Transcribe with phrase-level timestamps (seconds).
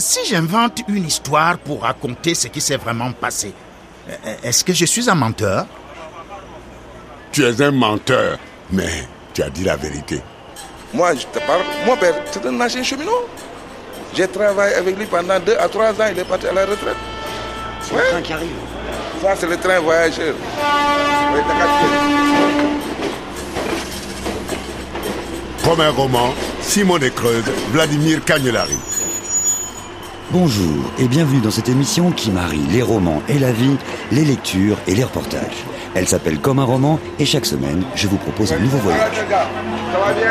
[0.00, 3.54] si j'invente une histoire pour raconter ce qui s'est vraiment passé,
[4.42, 5.66] est-ce que je suis un menteur?
[7.32, 8.38] Tu es un menteur,
[8.72, 10.20] mais tu as dit la vérité.
[10.92, 11.62] Moi, je te parle.
[11.86, 13.28] Mon père, c'est un ancien cheminot.
[14.12, 16.08] J'ai travaillé avec lui pendant deux à trois ans.
[16.10, 16.96] Il est parti à la retraite.
[17.82, 18.50] C'est le train qui arrive.
[19.22, 20.34] Ça, c'est le train voyageur.
[25.62, 28.78] Premier roman, Simon de Creuse, Vladimir Cagnolari.
[30.32, 33.76] Bonjour et bienvenue dans cette émission qui marie les romans et la vie,
[34.12, 35.64] les lectures et les reportages.
[35.96, 39.12] Elle s'appelle Comme un roman et chaque semaine, je vous propose un nouveau voyage.
[39.12, 40.30] Ça va bien?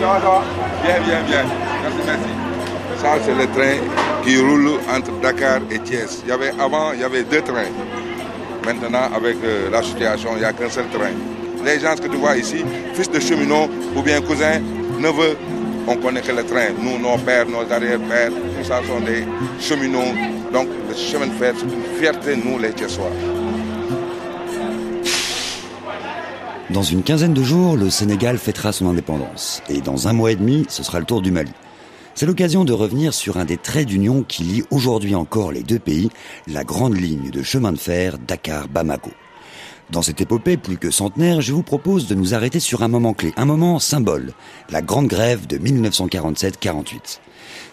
[0.00, 0.42] Ça va, ça va?
[0.84, 1.44] Bien, bien, bien.
[1.82, 3.02] Merci, merci.
[3.02, 3.82] Ça, c'est le train
[4.24, 6.22] qui roule entre Dakar et Thiès.
[6.24, 7.72] Il y avait, avant, il y avait deux trains.
[8.64, 11.10] Maintenant, avec euh, la situation, il n'y a qu'un seul train.
[11.64, 14.60] Les gens que tu vois ici, fils de cheminot ou bien cousins,
[15.00, 15.36] neveux,
[15.88, 16.68] on connaît que le train.
[16.80, 18.30] Nous, nos pères, nos arrière-pères,
[18.62, 18.80] tout ça.
[20.52, 21.54] Donc, le chemin de fer,
[21.98, 23.10] fierté, nous, les Thiessois.
[26.70, 29.62] Dans une quinzaine de jours, le Sénégal fêtera son indépendance.
[29.68, 31.52] Et dans un mois et demi, ce sera le tour du Mali.
[32.14, 35.78] C'est l'occasion de revenir sur un des traits d'union qui lie aujourd'hui encore les deux
[35.78, 36.10] pays,
[36.46, 39.10] la grande ligne de chemin de fer Dakar-Bamako.
[39.90, 43.14] Dans cette épopée plus que centenaire, je vous propose de nous arrêter sur un moment
[43.14, 44.32] clé, un moment symbole,
[44.70, 47.20] la grande grève de 1947-48.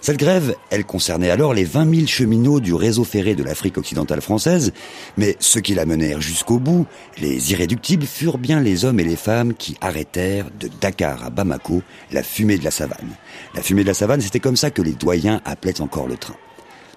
[0.02, 4.22] Cette grève, elle concernait alors les 20 000 cheminots du réseau ferré de l'Afrique occidentale
[4.22, 4.74] française,
[5.18, 6.86] mais ceux qui la menèrent jusqu'au bout,
[7.20, 11.82] les irréductibles, furent bien les hommes et les femmes qui arrêtèrent de Dakar à Bamako
[12.12, 13.16] la fumée de la savane.
[13.56, 16.36] La fumée de la savane, c'était comme ça que les doyens appelaient encore le train.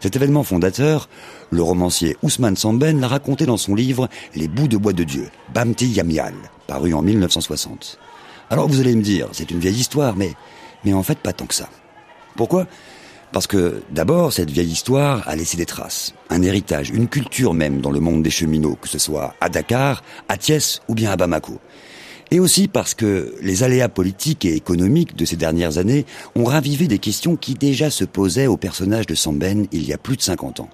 [0.03, 1.09] Cet événement fondateur,
[1.51, 5.29] le romancier Ousmane Samben l'a raconté dans son livre Les bouts de bois de Dieu,
[5.55, 6.35] Bamti Yamial,
[6.67, 8.01] paru en 1960.
[8.51, 10.33] Alors vous allez me dire, c'est une vieille histoire, mais,
[10.85, 11.69] mais en fait pas tant que ça.
[12.35, 12.67] Pourquoi?
[13.31, 17.81] Parce que d'abord, cette vieille histoire a laissé des traces, un héritage, une culture même
[17.81, 21.17] dans le monde des cheminots, que ce soit à Dakar, à Thiès ou bien à
[21.17, 21.61] Bamako.
[22.33, 26.89] Et aussi parce que les aléas politiques et économiques de ces dernières années ont ravivé
[26.89, 30.23] des questions qui déjà se posaient au personnage de Samben il y a plus de
[30.23, 30.71] 50 ans.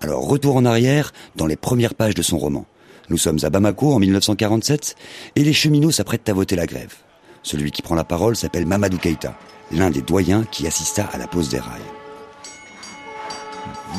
[0.00, 2.66] Alors retour en arrière dans les premières pages de son roman.
[3.08, 4.96] Nous sommes à Bamako en 1947
[5.36, 6.96] et les cheminots s'apprêtent à voter la grève.
[7.44, 9.38] Celui qui prend la parole s'appelle Mamadou Keïta
[9.70, 11.80] l'un des doyens qui assista à la pose des rails.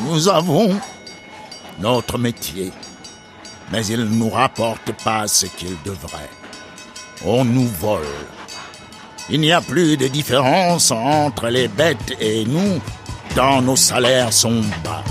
[0.04, 0.78] Nous avons
[1.80, 2.74] notre métier,
[3.72, 6.30] mais il ne nous rapporte pas ce qu'il devrait.
[7.26, 8.02] On nous vole.
[9.30, 12.80] Il n'y a plus de différence entre les bêtes et nous,
[13.36, 15.04] tant nos salaires sont bas.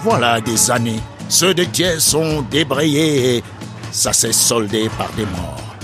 [0.00, 3.44] Voilà des années, ceux de Thiers sont débrayés et
[3.92, 5.76] ça s'est soldé par des morts.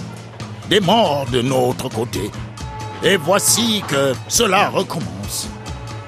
[0.71, 2.31] Des morts de notre côté.
[3.03, 5.49] Et voici que cela recommence.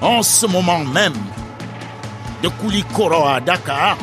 [0.01, 1.13] En ce moment même,
[2.41, 3.97] de Koulikoro à Dakar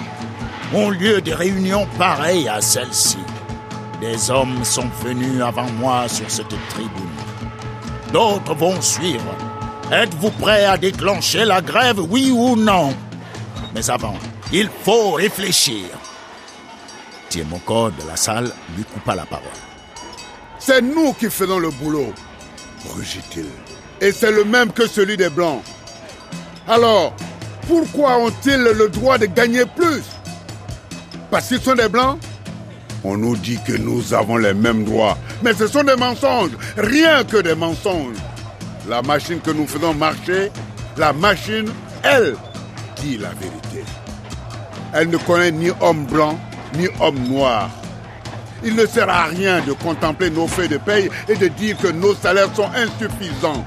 [0.73, 3.19] ont lieu des réunions pareilles à celle-ci.
[4.01, 7.17] Des hommes sont venus avant moi sur cette tribune.
[8.13, 9.35] D'autres vont suivre.
[9.91, 12.95] Êtes-vous prêts à déclencher la grève, oui ou non?
[13.75, 14.17] Mais avant,
[14.53, 15.87] il faut réfléchir.
[17.31, 19.47] Tiemoko de la salle lui coupa la parole.
[20.59, 22.13] C'est nous qui faisons le boulot
[22.95, 23.47] rugit-il.
[24.01, 25.63] Et c'est le même que celui des Blancs.
[26.69, 27.15] Alors,
[27.67, 30.03] pourquoi ont-ils le droit de gagner plus?
[31.31, 32.19] Parce qu'ils sont des Blancs?
[33.09, 35.17] On nous dit que nous avons les mêmes droits.
[35.41, 38.17] Mais ce sont des mensonges, rien que des mensonges.
[38.89, 40.51] La machine que nous faisons marcher,
[40.97, 41.71] la machine,
[42.03, 42.35] elle,
[43.01, 43.85] dit la vérité.
[44.93, 46.37] Elle ne connaît ni homme blanc,
[46.77, 47.71] ni homme noir.
[48.65, 51.89] Il ne sert à rien de contempler nos feuilles de paye et de dire que
[51.89, 53.65] nos salaires sont insuffisants.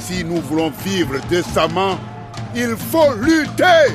[0.00, 1.96] Si nous voulons vivre décemment,
[2.56, 3.94] il faut lutter.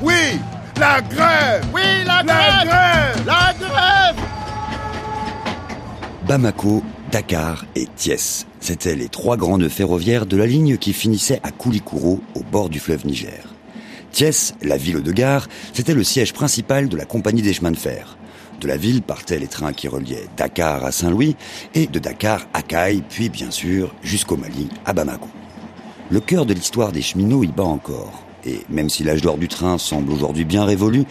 [0.00, 0.38] Oui,
[0.78, 1.64] la grève.
[1.74, 3.26] Oui, la, grève.
[3.26, 4.16] La grève.
[6.26, 8.46] Bamako, Dakar et Thiès.
[8.60, 12.80] C'étaient les trois grandes ferroviaires de la ligne qui finissait à Koulikoro, au bord du
[12.80, 13.44] fleuve Niger.
[14.12, 17.76] Thiès, la ville de gare, c'était le siège principal de la compagnie des chemins de
[17.76, 18.16] fer.
[18.60, 21.36] De la ville partaient les trains qui reliaient Dakar à Saint-Louis
[21.74, 25.28] et de Dakar à Caille, puis bien sûr jusqu'au Mali, à Bamako.
[26.10, 28.25] Le cœur de l'histoire des cheminots y bat encore.
[28.46, 31.04] Et même si l'âge d'or du train semble aujourd'hui bien révolu,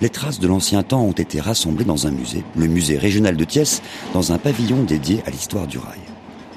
[0.00, 3.44] les traces de l'ancien temps ont été rassemblées dans un musée, le musée régional de
[3.44, 3.82] Thiès,
[4.14, 6.00] dans un pavillon dédié à l'histoire du rail.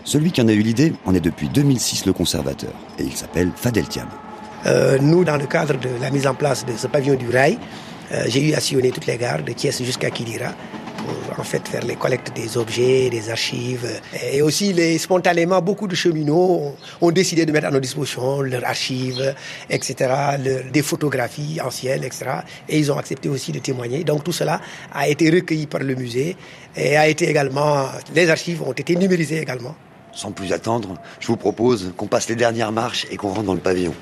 [0.04, 3.52] Celui qui en a eu l'idée en est depuis 2006 le conservateur, et il s'appelle
[3.56, 4.08] Fadel Thiam.
[4.66, 7.60] Euh, nous, dans le cadre de la mise en place de ce pavillon du rail,
[8.12, 10.54] euh, j'ai eu à sillonner toutes les gares, de Thiès jusqu'à Kidira,
[11.38, 13.88] en fait faire les collectes des objets, des archives.
[14.32, 18.66] Et aussi, les, spontanément, beaucoup de cheminots ont, décidé de mettre à nos dispositions leurs
[18.66, 19.36] archives,
[19.70, 19.96] etc.,
[20.72, 22.26] des photographies anciennes, etc.
[22.68, 24.04] Et ils ont accepté aussi de témoigner.
[24.04, 24.60] Donc tout cela
[24.94, 26.36] a été recueilli par le musée
[26.76, 29.76] et a été également, les archives ont été numérisées également.
[30.12, 33.54] Sans plus attendre, je vous propose qu'on passe les dernières marches et qu'on rentre dans
[33.54, 33.94] le pavillon.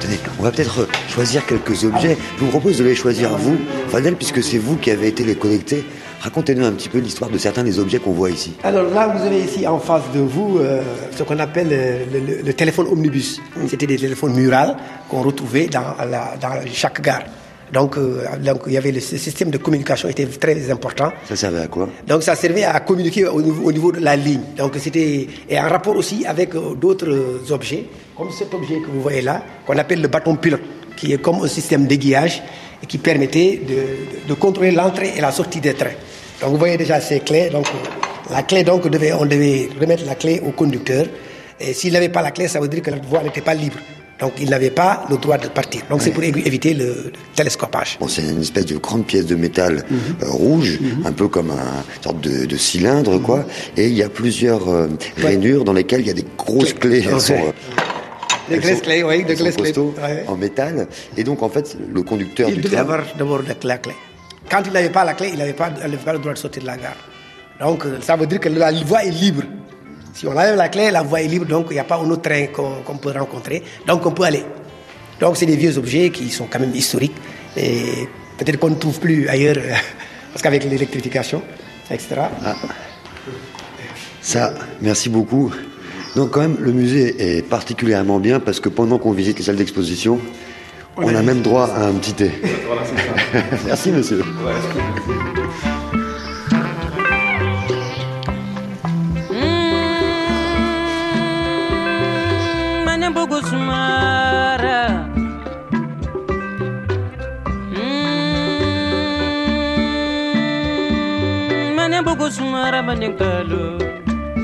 [0.00, 2.18] Tenez, on va peut-être choisir quelques objets.
[2.36, 3.56] Je vous propose de les choisir vous,
[3.88, 5.84] Fadel, puisque c'est vous qui avez été les collecter.
[6.20, 8.54] Racontez-nous un petit peu l'histoire de certains des objets qu'on voit ici.
[8.62, 10.82] Alors là, vous avez ici en face de vous euh,
[11.16, 13.40] ce qu'on appelle euh, le, téléphone omnibus.
[13.68, 14.76] C'était des téléphones murales
[15.08, 15.96] qu'on retrouvait dans,
[16.40, 17.22] dans chaque gare.
[17.72, 21.10] Donc, euh, donc, il y avait le système de communication était très important.
[21.26, 21.88] Ça servait à quoi?
[22.06, 24.42] Donc, ça servait à communiquer au niveau, au niveau de la ligne.
[24.58, 27.86] Donc, c'était et en rapport aussi avec euh, d'autres objets,
[28.16, 30.60] comme cet objet que vous voyez là, qu'on appelle le bâton pilote,
[30.96, 32.42] qui est comme un système d'aiguillage
[32.82, 35.96] et qui permettait de, de, contrôler l'entrée et la sortie des trains.
[36.42, 37.48] Donc, vous voyez déjà ces clés.
[37.48, 37.66] Donc,
[38.30, 41.06] la clé, donc, devait, on devait remettre la clé au conducteur.
[41.58, 43.78] Et s'il n'avait pas la clé, ça veut dire que la voie n'était pas libre.
[44.22, 45.82] Donc il n'avait pas le droit de partir.
[45.90, 47.98] Donc c'est pour éviter le, télescopage.
[48.00, 49.98] Bon, c'est une espèce de grande pièce de métal mhm.
[50.22, 51.06] euh, rouge, mhm.
[51.06, 53.38] un peu comme un sorte de, cylindre, quoi.
[53.38, 53.44] Mhm.
[53.78, 54.86] Et il y a plusieurs euh,
[55.16, 57.04] rainures dans lesquelles il y a des grosses clés.
[57.04, 59.74] Elles sont, euh, des grosses clés, oui, des grosses clés.
[60.28, 60.86] En métal.
[61.16, 63.94] Et donc, en fait, le conducteur il devait avoir d'abord la clé.
[64.48, 66.68] Quand il n'avait pas la clé, il n'avait pas, pas, le droit de sortir de
[66.68, 66.96] la gare.
[67.60, 69.42] Donc, ça veut dire que la voie est libre.
[70.14, 72.10] Si on enlève la clé, la voie est libre, donc il n'y a pas un
[72.10, 73.62] autre train qu'on peut rencontrer.
[73.86, 74.44] Donc on peut aller.
[75.20, 77.16] Donc c'est des vieux objets qui sont quand même historiques
[77.56, 79.56] et peut-être qu'on ne trouve plus ailleurs
[80.32, 81.42] parce qu'avec l'électrification,
[81.90, 82.22] etc.
[82.44, 82.56] Ah.
[84.20, 85.52] Ça, merci beaucoup.
[86.14, 89.56] Donc quand même, le musée est particulièrement bien parce que pendant qu'on visite les salles
[89.56, 90.18] d'exposition,
[90.96, 92.30] on, a même droit à un petit thé.
[93.66, 94.22] merci monsieur.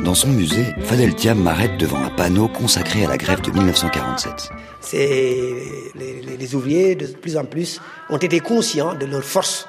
[0.05, 4.51] Dans son musée, Fadel Thiam m'arrête devant un panneau consacré à la grève de 1947.
[4.93, 7.81] Les, les, ouvriers, de plus en plus,
[8.11, 9.67] ont été conscients de leur force.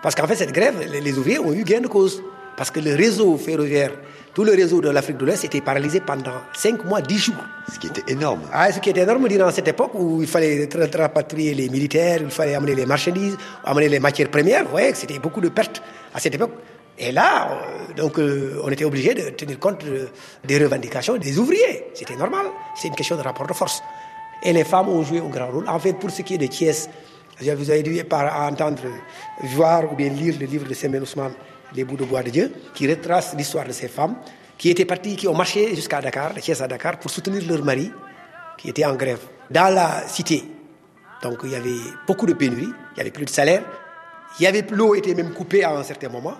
[0.00, 2.22] Parce qu'en fait, cette grève, les, ouvriers ont eu gain de cause.
[2.56, 3.90] Parce que le réseau ferroviaire,
[4.32, 7.44] tout le réseau de l'Afrique de l'Ouest était paralysé pendant 5 mois, 10 jours.
[7.72, 8.42] Ce qui était énorme.
[8.52, 12.30] Ah, ce qui était énorme durant cette époque où il fallait rapatrier les militaires, il
[12.30, 14.72] fallait amener les marchandises, amener les matières premières.
[14.72, 15.82] Ouais, c'était beaucoup de pertes
[16.14, 16.52] à cette époque.
[17.02, 19.82] Et là, euh, donc, euh, on était obligé de tenir compte
[20.44, 21.86] des revendications des ouvriers.
[21.94, 22.46] C'était normal.
[22.76, 23.82] C'est une question de rapport de force.
[24.42, 25.68] Et les femmes ont joué un grand rôle.
[25.68, 26.90] En fait, pour ce qui est de Thiès,
[27.40, 28.82] vous avez dû entendre,
[29.42, 31.32] voir ou bien lire le livre de Semen Ousmane,
[31.74, 34.16] Les bouts de bois de Dieu, qui retrace l'histoire de ces femmes
[34.58, 37.64] qui étaient parties, qui ont marché jusqu'à Dakar, de Thiès à Dakar, pour soutenir leur
[37.64, 37.90] mari,
[38.58, 39.20] qui était en grève.
[39.50, 40.44] Dans la cité,
[41.22, 43.62] donc il y avait beaucoup de pénuries, il n'y avait plus de salaire,
[44.38, 46.34] il y avait l'eau était même coupée à un certain moment.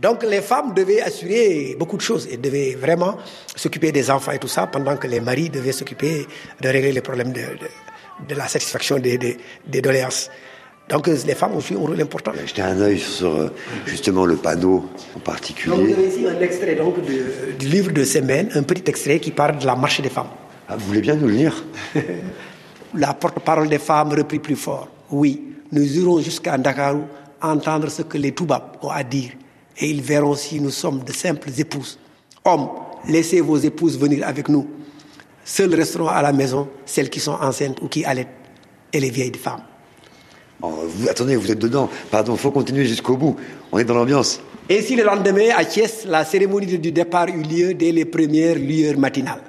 [0.00, 3.16] Donc les femmes devaient assurer beaucoup de choses et devaient vraiment
[3.54, 6.26] s'occuper des enfants et tout ça, pendant que les maris devaient s'occuper
[6.60, 10.28] de régler les problèmes de, la satisfaction des, des, doléances.
[10.88, 12.32] Donc les femmes ont joué un rôle important.
[12.44, 13.48] Jetez un œil sur euh,
[13.86, 15.74] justement le panneau en particulier.
[15.74, 19.58] vous avez ici un extrait donc, du livre de Semaine, un petit extrait qui parle
[19.58, 20.28] de la marche des femmes.
[20.68, 21.64] Ah, vous voulez bien nous le lire?
[22.94, 24.88] La porte-parole des femmes reprit plus fort.
[25.10, 27.04] Oui, nous irons jusqu'à Dakarou
[27.40, 29.32] entendre ce que les Toubab ont à dire
[29.78, 31.98] et ils verront si nous sommes de simples épouses.
[32.44, 32.68] Hommes,
[33.08, 34.66] laissez vos épouses venir avec nous.
[35.44, 38.28] Seuls resteront à la maison celles qui sont enceintes ou qui allaitent
[38.92, 39.62] et les vieilles femmes.
[40.62, 41.88] Oh, vous, attendez, vous êtes dedans.
[42.10, 43.36] Pardon, il faut continuer jusqu'au bout.
[43.70, 44.40] On est dans l'ambiance.
[44.68, 48.56] Et si le lendemain, à Thiès, la cérémonie du départ eut lieu dès les premières
[48.56, 49.42] lueurs matinales.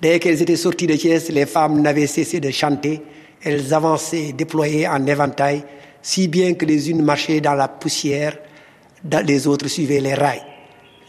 [0.00, 3.02] Dès qu'elles étaient sorties de Thiès, les femmes n'avaient cessé de chanter.
[3.42, 5.64] Elles avançaient déployées en éventail,
[6.02, 8.36] si bien que les unes marchaient dans la poussière,
[9.26, 10.42] les autres suivaient les rails.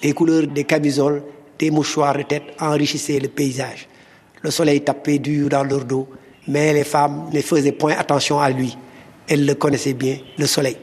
[0.04, 1.24] Les couleurs des camisoles,
[1.58, 3.88] des mouchoirs de tête enrichissaient le paysage.
[4.42, 6.08] Le soleil tapait dur dans leur dos,
[6.48, 8.77] mais les femmes ne faisaient point attention à lui.
[9.27, 10.77] Elles le connaissaient bien, le soleil.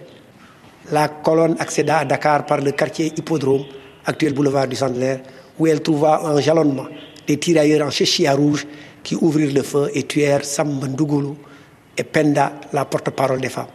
[0.90, 3.64] La colonne accéda à Dakar par le quartier Hippodrome,
[4.04, 5.20] actuel boulevard du Centenaire,
[5.58, 6.86] où elle trouva un jalonnement
[7.26, 8.66] des tirailleurs en chéchia rouge
[9.02, 10.88] qui ouvrirent le feu et tuèrent Samba
[11.96, 13.68] et Penda, la porte-parole des femmes.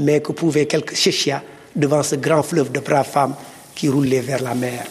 [0.00, 1.42] Mais que pouvaient quelques chéchias
[1.76, 3.34] devant ce grand fleuve de braves femmes
[3.74, 4.84] qui roulaient vers la mer.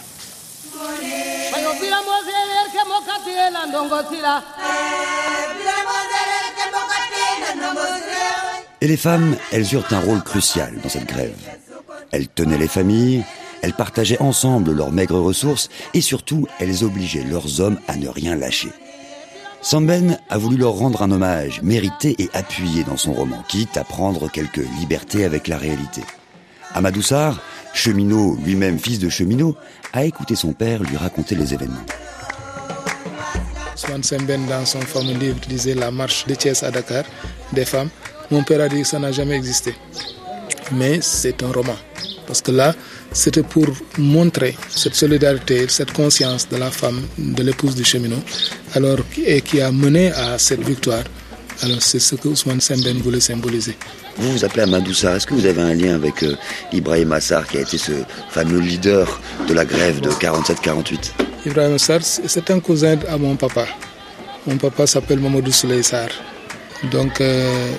[8.81, 11.35] Et les femmes, elles eurent un rôle crucial dans cette grève.
[12.11, 13.23] Elles tenaient les familles,
[13.61, 18.35] elles partageaient ensemble leurs maigres ressources et surtout, elles obligeaient leurs hommes à ne rien
[18.35, 18.69] lâcher.
[19.61, 23.83] Samben a voulu leur rendre un hommage mérité et appuyé dans son roman, quitte à
[23.83, 26.01] prendre quelques libertés avec la réalité.
[26.73, 27.39] Amadou Sarr,
[27.73, 29.55] cheminot, lui-même fils de cheminot,
[29.93, 31.85] a écouté son père lui raconter les événements.
[33.75, 37.05] Swan Semben, dans son fameux livre, disait La marche de Thiès à Dakar
[37.53, 37.89] des femmes.
[38.29, 39.73] Mon père a dit que ça n'a jamais existé.
[40.73, 41.75] Mais c'est un roman.
[42.27, 42.75] Parce que là,
[43.11, 43.65] c'était pour
[43.97, 48.21] montrer cette solidarité, cette conscience de la femme, de l'épouse du cheminot,
[48.75, 51.03] alors, et qui a mené à cette victoire.
[51.63, 53.75] Alors c'est ce que Ousmane Semben voulait symboliser.
[54.19, 55.15] Vous vous appelez Amadou Sarr.
[55.15, 56.35] Est-ce que vous avez un lien avec euh,
[56.73, 57.93] Ibrahim Assar, qui a été ce
[58.29, 61.11] fameux leader de la grève de 47-48
[61.45, 63.65] Ibrahim Assar, c'est un cousin à mon papa.
[64.45, 65.81] Mon papa s'appelle Mamadou Souley.
[66.91, 67.71] Donc euh,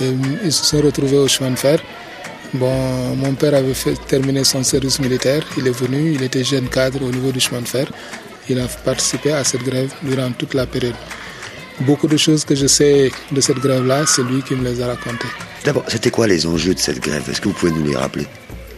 [0.00, 1.80] ils se sont retrouvés au chemin de fer.
[2.54, 2.72] Bon,
[3.16, 5.42] mon père avait fait, terminé son service militaire.
[5.56, 7.86] Il est venu, il était jeune cadre au niveau du chemin de fer.
[8.48, 10.94] Il a participé à cette grève durant toute la période.
[11.80, 14.86] Beaucoup de choses que je sais de cette grève-là, c'est lui qui me les a
[14.88, 15.28] racontées.
[15.64, 17.22] D'abord, c'était quoi les enjeux de cette grève?
[17.30, 18.26] Est-ce que vous pouvez nous les rappeler?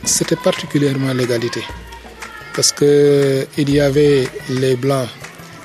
[0.04, 1.62] C'était particulièrement l'égalité.
[2.54, 5.08] Parce qu'il y avait les Blancs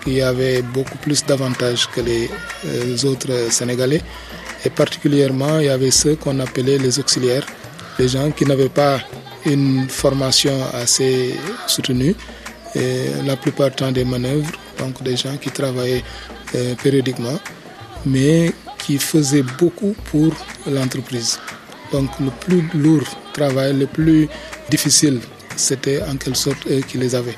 [0.04, 2.30] qui avaient beaucoup plus d'avantages que les,
[2.64, 4.02] les autres Sénégalais.
[4.66, 7.46] Et particulièrement, il y avait ceux qu'on appelait les auxiliaires
[8.00, 9.00] des gens qui n'avaient pas
[9.46, 11.36] une formation assez
[11.68, 12.16] soutenue,
[12.76, 16.04] et la plupart du temps des manœuvres, donc des gens qui travaillaient
[16.56, 17.40] euh, périodiquement,
[18.06, 20.34] mais qui faisaient beaucoup pour
[20.68, 21.40] l'entreprise.
[21.92, 24.28] Donc le plus lourd travail, le plus
[24.70, 25.20] difficile,
[25.56, 27.38] c'était en quelque sorte eux qui les avaient.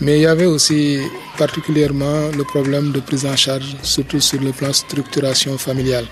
[0.00, 0.98] Mais il y avait aussi
[1.36, 6.06] particulièrement le problème de prise en charge, surtout sur le plan structuration familiale.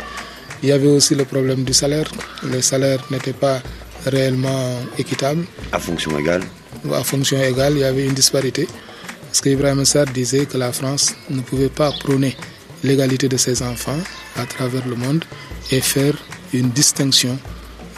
[0.62, 2.10] Il y avait aussi le problème du salaire.
[2.52, 3.62] Les salaires n'étaient pas
[4.04, 5.44] réellement équitables.
[5.72, 6.42] À fonction égale
[6.92, 8.66] À fonction égale, il y avait une disparité.
[9.28, 12.34] Parce qu'Ibrahim Sarr disait que la France ne pouvait pas prôner
[12.82, 13.98] l'égalité de ses enfants
[14.36, 15.24] à travers le monde
[15.70, 16.14] et faire
[16.52, 17.38] une distinction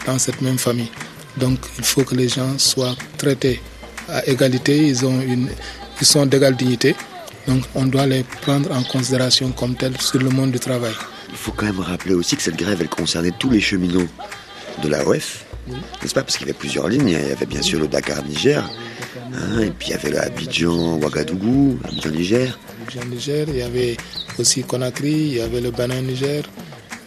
[0.07, 0.91] dans cette même famille.
[1.37, 3.61] Donc il faut que les gens soient traités
[4.09, 5.49] à égalité, ils, ont une,
[6.01, 6.97] ils sont d'égale dignité.
[7.47, 10.93] Donc on doit les prendre en considération comme tels sur le monde du travail.
[11.31, 14.09] Il faut quand même rappeler aussi que cette grève, elle concernait tous les cheminots
[14.83, 16.23] de la OEF, n'est-ce pas?
[16.23, 17.09] Parce qu'il y avait plusieurs lignes.
[17.09, 18.69] Il y avait bien sûr le Dakar-Niger,
[19.35, 22.59] hein, et puis il y avait le Abidjan-Ouagadougou, Abidjan-Niger.
[22.83, 23.97] Abidjan-Niger, il y avait
[24.39, 26.45] aussi Conakry, il y avait le Bénin-Niger.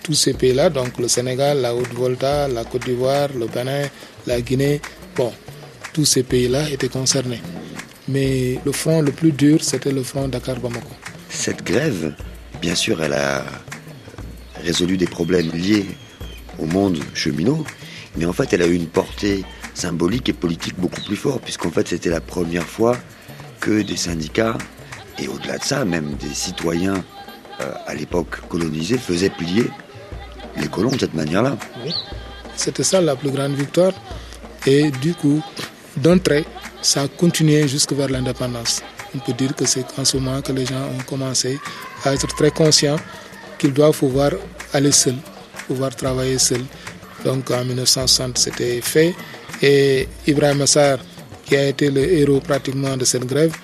[0.03, 3.87] Tous ces pays-là, donc le Sénégal, la Haute-Volta, la Côte d'Ivoire, le Bénin,
[4.27, 4.81] la Guinée,
[5.15, 5.31] bon,
[5.93, 7.41] tous ces pays-là étaient concernés.
[8.09, 10.89] Mais le front le plus dur, c'était le front Dakar-Bamako.
[11.29, 12.13] Cette grève,
[12.61, 13.45] bien sûr, elle a
[14.61, 15.85] résolu des problèmes liés
[16.59, 17.65] au monde cheminot,
[18.15, 19.43] mais en fait, elle a eu une portée
[19.73, 22.97] symbolique et politique beaucoup plus forte, puisqu'en fait, c'était la première fois
[23.59, 24.57] que des syndicats,
[25.19, 27.03] et au-delà de ça, même des citoyens
[27.61, 29.69] euh, à l'époque colonisés, faisaient plier
[30.57, 31.57] les colons de cette manière-là.
[31.83, 31.91] Oui.
[32.55, 33.93] C'était ça la plus grande victoire.
[34.65, 35.41] Et du coup,
[35.97, 36.45] d'un trait,
[36.81, 38.81] ça a continué jusque vers l'indépendance.
[39.15, 41.59] On peut dire que c'est en ce moment que les gens ont commencé
[42.03, 42.97] à être très conscients
[43.57, 44.31] qu'ils doivent pouvoir
[44.73, 45.17] aller seuls,
[45.67, 46.65] pouvoir travailler seuls.
[47.23, 49.15] Donc en 1960, c'était fait.
[49.61, 50.99] Et Ibrahim Assar,
[51.45, 53.55] qui a été le héros pratiquement de cette grève,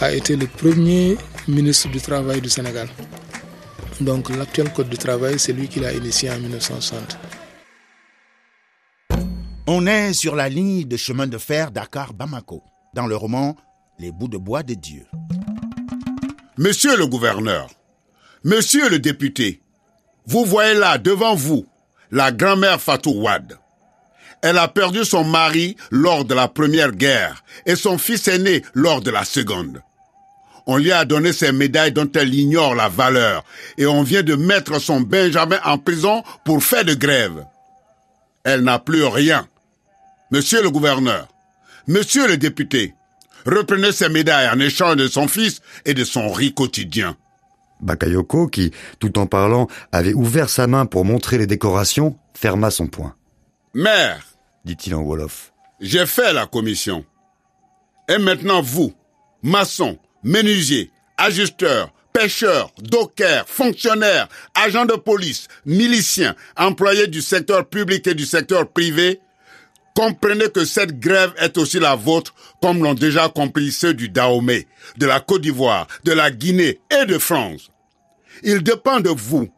[0.00, 1.16] a été le premier
[1.46, 2.88] ministre du Travail du Sénégal.
[4.00, 7.16] Donc l'actuel Code du travail, c'est lui qui l'a initié en 1960.
[9.66, 12.62] On est sur la ligne de chemin de fer Dakar-Bamako,
[12.94, 13.56] dans le roman
[13.98, 15.06] Les bouts de bois de Dieu.
[16.58, 17.68] Monsieur le gouverneur,
[18.42, 19.60] monsieur le député,
[20.26, 21.64] vous voyez là devant vous
[22.14, 23.58] la grand-mère Fatou Wad.
[24.40, 29.00] Elle a perdu son mari lors de la première guerre et son fils aîné lors
[29.00, 29.82] de la seconde.
[30.66, 33.44] On lui a donné ses médailles dont elle ignore la valeur
[33.76, 37.44] et on vient de mettre son Benjamin en prison pour faire de grève.
[38.44, 39.48] Elle n'a plus rien.
[40.30, 41.26] Monsieur le gouverneur,
[41.88, 42.94] monsieur le député,
[43.44, 47.16] reprenez ces médailles en échange de son fils et de son riz quotidien.
[47.84, 52.86] Bakayoko, qui, tout en parlant, avait ouvert sa main pour montrer les décorations, ferma son
[52.86, 53.14] poing.
[53.74, 54.24] Mère,
[54.64, 57.04] dit-il en Wolof, j'ai fait la commission.
[58.08, 58.92] Et maintenant vous,
[59.42, 68.14] maçons, menuisiers, ajusteurs, pêcheurs, dockers, fonctionnaires, agents de police, miliciens, employés du secteur public et
[68.14, 69.20] du secteur privé,
[69.94, 74.66] comprenez que cette grève est aussi la vôtre, comme l'ont déjà compris ceux du Dahomey,
[74.96, 77.70] de la Côte d'Ivoire, de la Guinée et de France.
[78.42, 79.48] Il dépend de vous,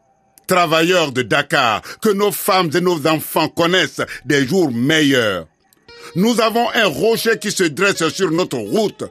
[0.47, 5.47] travailleurs de Dakar, que nos femmes et nos enfants connaissent des jours meilleurs.
[6.15, 9.05] Nous avons un rocher qui se dresse sur notre route.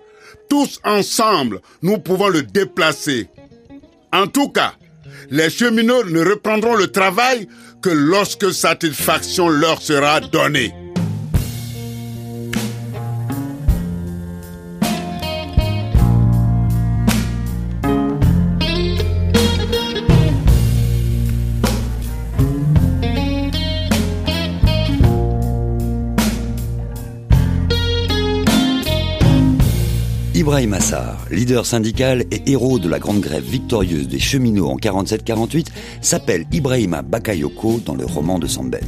[0.50, 3.28] Tous ensemble, nous pouvons le déplacer.
[4.14, 4.74] En tout cas,
[5.30, 7.48] les cheminots ne reprendront le travail
[7.82, 10.74] que lorsque satisfaction leur sera donnée.
[30.46, 35.70] Ibrahim Assar, leader syndical et héros de la grande grève victorieuse des cheminots en 47-48,
[36.02, 38.86] s'appelle Ibrahima Bakayoko dans le roman de Samben.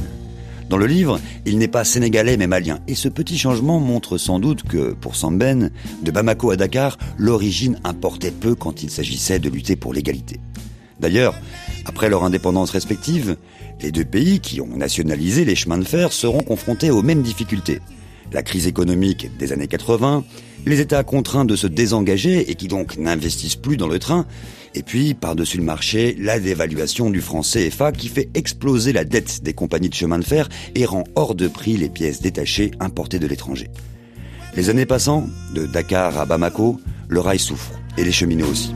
[0.70, 4.38] Dans le livre, il n'est pas sénégalais mais malien, et ce petit changement montre sans
[4.38, 9.50] doute que, pour Samben, de Bamako à Dakar, l'origine importait peu quand il s'agissait de
[9.50, 10.38] lutter pour l'égalité.
[11.00, 11.34] D'ailleurs,
[11.86, 13.36] après leur indépendance respective,
[13.82, 17.80] les deux pays qui ont nationalisé les chemins de fer seront confrontés aux mêmes difficultés.
[18.32, 20.24] La crise économique des années 80,
[20.66, 24.26] les États contraints de se désengager et qui donc n'investissent plus dans le train,
[24.74, 29.42] et puis, par-dessus le marché, la dévaluation du franc CFA qui fait exploser la dette
[29.42, 33.18] des compagnies de chemin de fer et rend hors de prix les pièces détachées importées
[33.18, 33.70] de l'étranger.
[34.56, 38.74] Les années passant, de Dakar à Bamako, le rail souffre, et les cheminots aussi.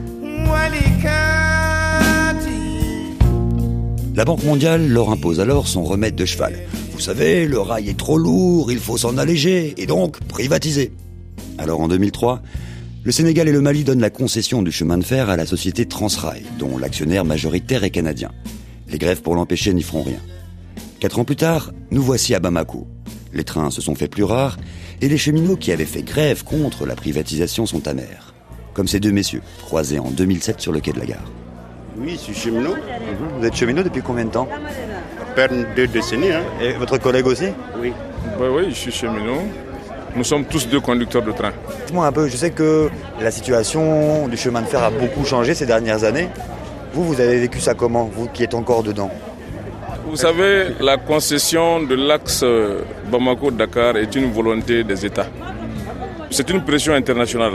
[4.14, 6.54] La Banque mondiale leur impose alors son remède de cheval.
[7.02, 10.92] Vous savez, le rail est trop lourd, il faut s'en alléger, et donc privatiser.
[11.59, 12.40] Alors en 2003,
[13.02, 15.85] le Sénégal et le Mali donnent la concession du chemin de fer à la société
[15.87, 18.30] Transrail, dont l'actionnaire majoritaire est canadien.
[18.88, 20.21] Les grèves pour l'empêcher n'y feront rien.
[21.00, 22.87] Quatre ans plus tard, nous voici à Bamako.
[23.32, 24.56] Les trains se sont fait plus rares
[25.00, 28.32] et les cheminots qui avaient fait grève contre la privatisation sont amers.
[28.75, 31.32] Comme ces deux messieurs, croisés en 2007 sur le quai de la gare.
[31.99, 32.76] Oui, je suis cheminot.
[33.40, 34.49] Vous êtes cheminot depuis combien de temps?
[35.35, 36.33] Perdre deux décennies.
[36.33, 36.43] Hein.
[36.61, 37.47] Et votre collègue aussi
[37.81, 37.93] Oui.
[38.39, 39.42] Bah oui, je suis cheminot.
[40.14, 41.53] Nous sommes tous deux conducteurs de train.
[41.87, 42.90] Dites-moi un peu, je sais que
[43.21, 46.29] la situation du chemin de fer a beaucoup changé ces dernières années.
[46.92, 49.11] Vous, vous avez vécu ça comment, vous qui êtes encore dedans?
[50.07, 52.45] Vous savez, la concession de l'axe
[53.11, 55.27] Bamako-Dakar est une volonté des États.
[56.31, 57.53] C'est une pression internationale.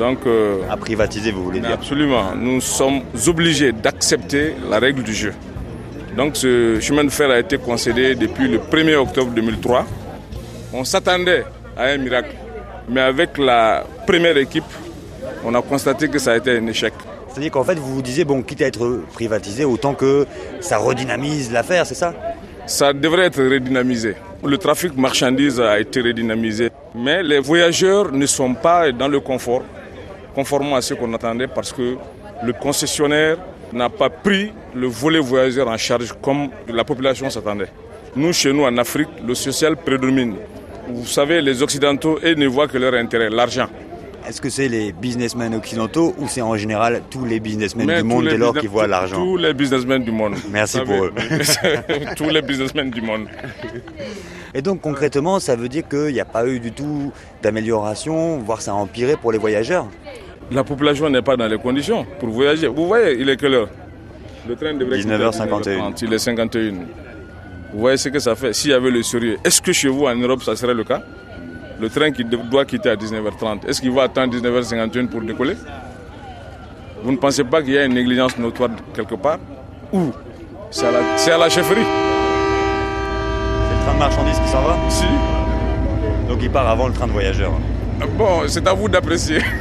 [0.00, 1.70] Donc, euh, À privatiser, vous voulez dire?
[1.72, 5.32] absolument, nous sommes obligés d'accepter la règle du jeu.
[6.16, 9.84] Donc ce chemin de fer a été concédé depuis le 1er octobre 2003.
[10.72, 11.44] On s'attendait
[11.76, 12.34] à un miracle.
[12.88, 14.64] Mais avec la première équipe,
[15.44, 16.92] on a constaté que ça a été un échec.
[17.28, 20.24] C'est-à-dire qu'en fait, vous vous disiez, bon, quitte à être privatisé, autant que
[20.60, 22.14] ça redynamise l'affaire, c'est ça?
[22.66, 24.14] Ça devrait être redynamisé.
[24.44, 26.70] Le trafic marchandises a été redynamisé.
[26.94, 29.62] Mais les voyageurs ne sont pas dans le confort,
[30.34, 31.96] conformément à ce qu'on attendait, parce que
[32.42, 33.38] le concessionnaire
[33.72, 37.68] n'a pas pris le volet voyageur en charge comme la population s'attendait.
[38.16, 40.36] Nous, chez nous, en Afrique, le social prédomine.
[40.88, 43.66] Vous savez, les Occidentaux, ils ne voient que leur intérêt, l'argent.
[44.26, 48.04] Est-ce que c'est les businessmen occidentaux ou c'est en général tous les businessmen Mais du
[48.04, 49.16] monde dès lors business- qui voient l'argent?
[49.16, 50.34] Tous les businessmen du monde.
[50.50, 51.10] Merci pour
[51.42, 51.82] savez,
[52.16, 53.26] tous les businessmen du monde.
[54.54, 58.62] Et donc concrètement, ça veut dire qu'il n'y a pas eu du tout d'amélioration, voire
[58.62, 59.88] ça a empiré pour les voyageurs?
[60.50, 62.66] La population n'est pas dans les conditions pour voyager.
[62.68, 63.68] Vous voyez, il est quelle heure?
[64.48, 65.94] Le train devrait quitter à 19h51.
[65.94, 66.72] 19h30, Il est 51.
[67.72, 70.04] Vous voyez ce que ça fait S'il y avait le sérieux, est-ce que chez vous
[70.04, 71.02] en Europe ça serait le cas?
[71.80, 75.56] Le train qui doit quitter à 19h30, est-ce qu'il va attendre 19h51 pour décoller?
[77.02, 79.38] Vous ne pensez pas qu'il y a une négligence notoire quelque part?
[79.92, 80.12] Où
[80.70, 81.80] C'est à, à la chefferie?
[83.68, 84.76] C'est le train de marchandises qui s'en va?
[84.88, 85.04] Si.
[86.28, 87.52] Donc il part avant le train de voyageurs.
[88.16, 89.38] Bon, c'est à vous d'apprécier.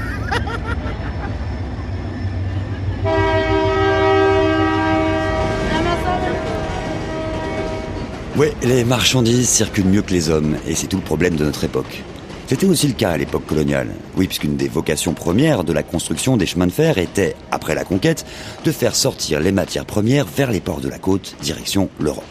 [8.36, 11.66] Ouais, les marchandises circulent mieux que les hommes, et c'est tout le problème de notre
[11.66, 12.02] époque.
[12.48, 13.90] C'était aussi le cas à l'époque coloniale.
[14.18, 17.84] Oui, puisqu'une des vocations premières de la construction des chemins de fer était, après la
[17.84, 18.26] conquête,
[18.66, 22.24] de faire sortir les matières premières vers les ports de la côte, direction l'Europe.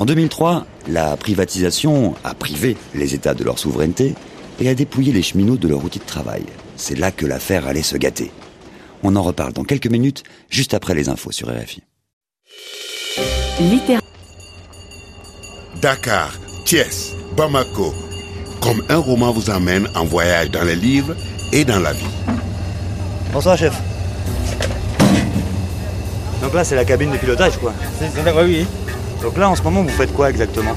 [0.00, 4.14] En 2003, la privatisation a privé les États de leur souveraineté
[4.60, 6.42] et a dépouillé les cheminots de leur outil de travail.
[6.76, 8.32] C'est là que l'affaire allait se gâter.
[9.04, 11.82] On en reparle dans quelques minutes, juste après les infos sur RFI.
[15.80, 16.32] Dakar,
[16.64, 17.94] Thiès, Bamako.
[18.60, 21.14] Comme un roman vous emmène en voyage dans les livres
[21.52, 22.06] et dans la vie.
[23.32, 23.74] Bonsoir, chef.
[26.42, 27.72] Donc là, c'est la cabine de pilotage, quoi.
[27.98, 28.66] C'est ça, oui.
[29.22, 30.74] Donc là, en ce moment, vous faites quoi exactement?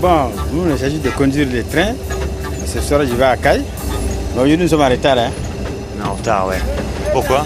[0.00, 1.94] Bon, nous, il s'agit de conduire les trains.
[2.66, 3.62] Ce soir, je vais à Caille.
[4.34, 5.18] Mais aujourd'hui, nous sommes en retard.
[5.18, 5.30] Hein.
[5.96, 6.58] On est en retard, ouais.
[7.12, 7.44] Pourquoi?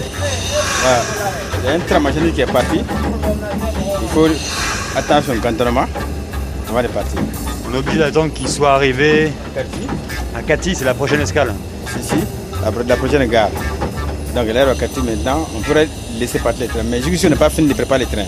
[1.63, 2.81] Il y a un train qui est parti.
[4.01, 4.27] Il faut
[4.95, 6.12] attention au
[6.73, 7.19] cantonnement avant de partir.
[7.69, 9.87] On est obligé d'attendre qu'il soit arrivé Cathy
[10.35, 11.53] à Cathy, c'est la prochaine escale.
[11.99, 12.15] Ici,
[12.61, 13.49] la, la prochaine gare.
[14.35, 15.87] Donc, là, à Cathy maintenant, on pourrait
[16.19, 16.83] laisser partir les trains.
[16.83, 18.25] Mais jusqu'ici, on n'a pas fini de préparer les trains.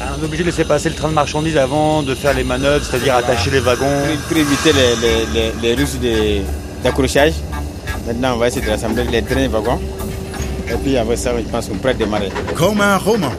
[0.00, 2.44] Ah, on est obligé de laisser passer le train de marchandises avant de faire les
[2.44, 3.84] manœuvres, c'est-à-dire attacher les wagons.
[4.06, 6.42] Pour, pour éviter les, les, les, les russes de-
[6.84, 7.32] d'accrochage.
[8.06, 9.80] Maintenant, on va essayer de rassembler les trains et wagons.
[10.70, 12.28] Et puis, après ça, je pense qu'on pourrait démarrer.
[12.54, 13.32] Comme un roman.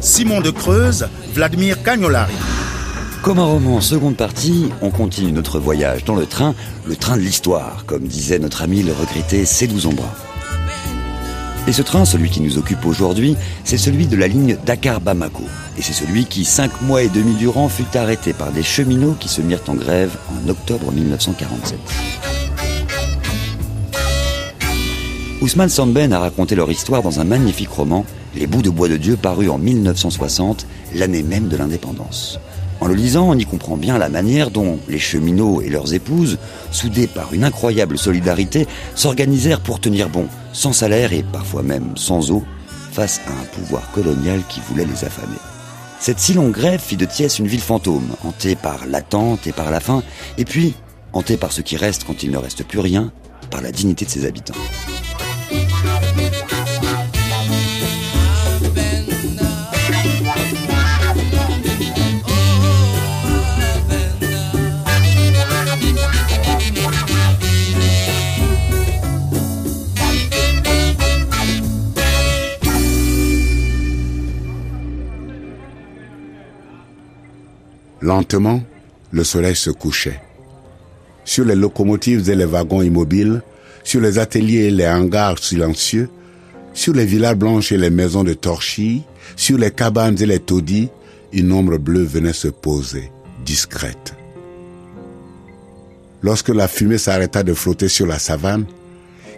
[0.00, 2.34] Simon de Creuse, Vladimir Cagnolari.
[3.24, 7.22] Comme un roman seconde partie, on continue notre voyage dans le train, le train de
[7.22, 10.14] l'histoire, comme disait notre ami le regretté C12 Ombra.
[11.66, 13.34] Et ce train, celui qui nous occupe aujourd'hui,
[13.64, 15.44] c'est celui de la ligne Dakar-Bamako.
[15.78, 19.30] Et c'est celui qui, cinq mois et demi durant, fut arrêté par des cheminots qui
[19.30, 21.78] se mirent en grève en octobre 1947.
[25.40, 28.04] Ousmane Samben a raconté leur histoire dans un magnifique roman,
[28.36, 32.38] Les bouts de bois de Dieu, paru en 1960, l'année même de l'indépendance.
[32.80, 36.38] En le lisant, on y comprend bien la manière dont les cheminots et leurs épouses,
[36.70, 42.30] soudés par une incroyable solidarité, s'organisèrent pour tenir bon, sans salaire et parfois même sans
[42.30, 42.42] eau,
[42.92, 45.38] face à un pouvoir colonial qui voulait les affamer.
[46.00, 49.70] Cette si longue grève fit de Thiès une ville fantôme, hantée par l'attente et par
[49.70, 50.02] la faim,
[50.36, 50.74] et puis
[51.12, 53.12] hantée par ce qui reste quand il ne reste plus rien,
[53.50, 54.54] par la dignité de ses habitants.
[78.04, 78.62] Lentement,
[79.12, 80.20] le soleil se couchait.
[81.24, 83.40] Sur les locomotives et les wagons immobiles,
[83.82, 86.10] sur les ateliers et les hangars silencieux,
[86.74, 89.04] sur les villas blanches et les maisons de torchis,
[89.36, 90.90] sur les cabanes et les taudis,
[91.32, 93.10] une ombre bleue venait se poser,
[93.42, 94.14] discrète.
[96.20, 98.66] Lorsque la fumée s'arrêta de flotter sur la savane,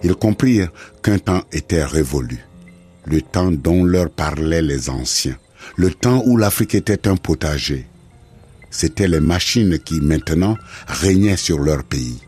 [0.03, 0.73] ils comprirent
[1.05, 2.45] qu'un temps était révolu,
[3.05, 5.37] le temps dont leur parlaient les anciens,
[5.77, 7.87] le temps où l'Afrique était un potager.
[8.71, 12.21] C'étaient les machines qui maintenant régnaient sur leur pays.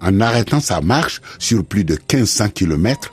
[0.00, 3.12] En arrêtant sa marche sur plus de 1500 kilomètres,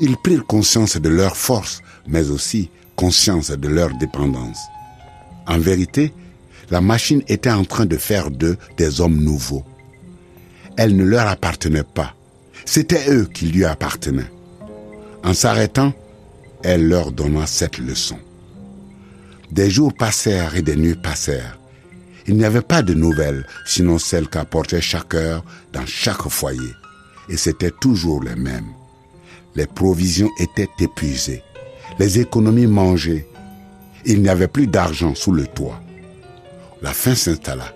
[0.00, 4.58] ils prirent conscience de leur force, mais aussi conscience de leur dépendance.
[5.46, 6.12] En vérité,
[6.70, 9.64] la machine était en train de faire d'eux des hommes nouveaux.
[10.76, 12.14] Elle ne leur appartenait pas.
[12.64, 14.30] C'était eux qui lui appartenaient.
[15.22, 15.92] En s'arrêtant,
[16.62, 18.18] elle leur donna cette leçon.
[19.50, 21.58] Des jours passèrent et des nuits passèrent.
[22.26, 26.72] Il n'y avait pas de nouvelles, sinon celles qu'apportait chaque heure dans chaque foyer.
[27.28, 28.72] Et c'était toujours les mêmes.
[29.54, 31.42] Les provisions étaient épuisées.
[31.98, 33.26] Les économies mangées.
[34.04, 35.80] Il n'y avait plus d'argent sous le toit.
[36.82, 37.72] La faim s'installa.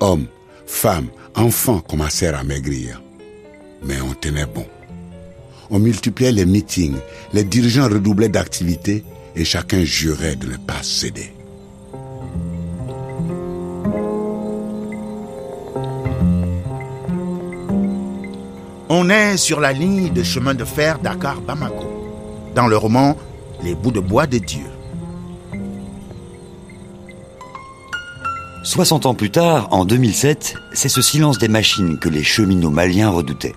[0.00, 0.26] Hommes,
[0.66, 3.02] femmes, enfants commencèrent à maigrir.
[3.82, 4.66] Mais on tenait bon.
[5.70, 6.98] On multipliait les meetings,
[7.32, 9.04] les dirigeants redoublaient d'activité
[9.36, 11.32] et chacun jurait de ne pas céder.
[18.92, 23.16] On est sur la ligne de chemin de fer Dakar-Bamako, dans le roman
[23.62, 24.66] Les bouts de bois de Dieu.
[28.64, 33.10] 60 ans plus tard, en 2007, c'est ce silence des machines que les cheminots maliens
[33.10, 33.54] redoutaient.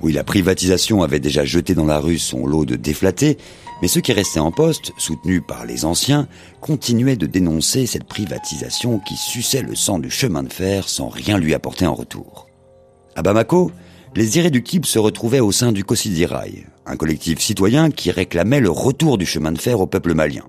[0.00, 3.38] Oui, la privatisation avait déjà jeté dans la rue son lot de déflatés,
[3.82, 6.28] mais ceux qui restaient en poste, soutenus par les anciens,
[6.60, 11.36] continuaient de dénoncer cette privatisation qui suçait le sang du chemin de fer sans rien
[11.36, 12.46] lui apporter en retour.
[13.16, 13.72] À Bamako,
[14.14, 19.16] les irréductibles se retrouvaient au sein du Kosidirail, un collectif citoyen qui réclamait le retour
[19.16, 20.44] du chemin de fer au peuple malien.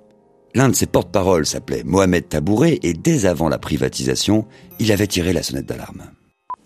[0.54, 4.46] L'un de ses porte-paroles s'appelait Mohamed Tabouré et dès avant la privatisation,
[4.80, 6.04] il avait tiré la sonnette d'alarme.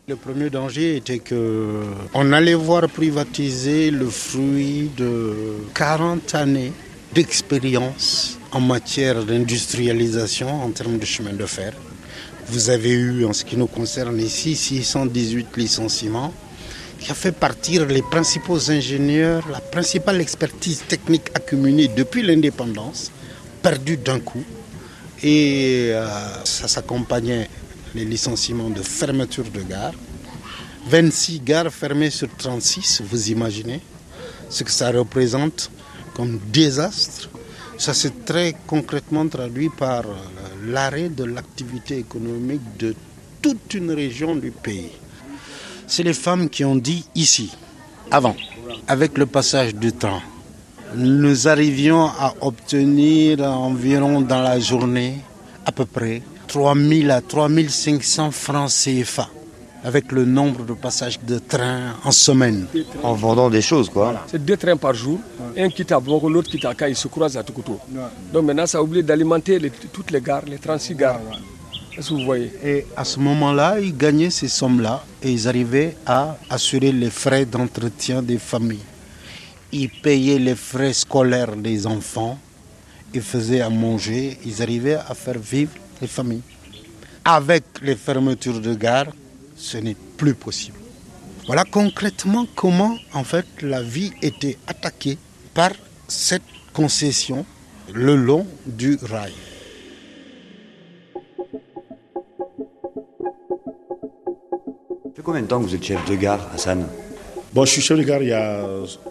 [0.08, 1.84] Le premier danger était que
[2.14, 5.36] on allait voir privatiser le fruit de
[5.76, 6.72] 40 années
[7.14, 11.74] d'expérience en matière d'industrialisation en termes de chemin de fer.
[12.48, 16.34] Vous avez eu, en ce qui nous concerne ici, 618 licenciements
[17.00, 23.12] qui a fait partir les principaux ingénieurs, la principale expertise technique accumulée depuis l'indépendance,
[23.62, 24.44] perdue d'un coup.
[25.24, 26.08] Et euh,
[26.44, 27.50] ça s'accompagnait
[27.96, 29.94] les licenciements de fermeture de gares.
[30.90, 33.82] 26 gares fermées sur 36, vous imaginez
[34.50, 35.70] ce que ça représente
[36.14, 37.30] comme désastre.
[37.78, 40.04] Ça s'est très concrètement traduit par
[40.66, 42.96] l'arrêt de l'activité économique de
[43.42, 44.92] toute une région du pays.
[45.88, 47.52] C'est les femmes qui ont dit ici,
[48.12, 48.36] avant,
[48.88, 50.22] avec le passage du temps,
[50.96, 55.18] nous arrivions à obtenir environ dans la journée
[55.66, 59.28] à peu près 3000 à 3500 francs CFA
[59.84, 62.66] avec le nombre de passages de train en semaine.
[63.04, 64.26] En vendant des choses, quoi.
[64.28, 65.20] C'est deux trains par jour.
[65.58, 67.80] Un quitte à Boko, l'autre quitte à Kai, ils se croisent à Tukuto.
[68.34, 71.20] Donc maintenant, ça a oublié d'alimenter les- toutes les gares, les 36 gares.
[72.64, 77.46] Et à ce moment-là, ils gagnaient ces sommes-là et ils arrivaient à assurer les frais
[77.46, 78.86] d'entretien des familles.
[79.72, 82.38] Ils payaient les frais scolaires des enfants,
[83.14, 86.44] ils faisaient à manger, ils arrivaient à faire vivre les familles.
[87.26, 89.12] Avec les fermetures de gares,
[89.56, 90.78] ce n'est plus possible.
[91.48, 95.18] Voilà concrètement comment en fait la vie était attaquée
[95.54, 95.72] par
[96.08, 97.44] cette concession
[97.92, 99.34] le long du rail.
[105.18, 106.86] Fait combien de temps que vous êtes chef de gare, Hassan
[107.54, 108.64] Bon, je suis chef de gare il y a,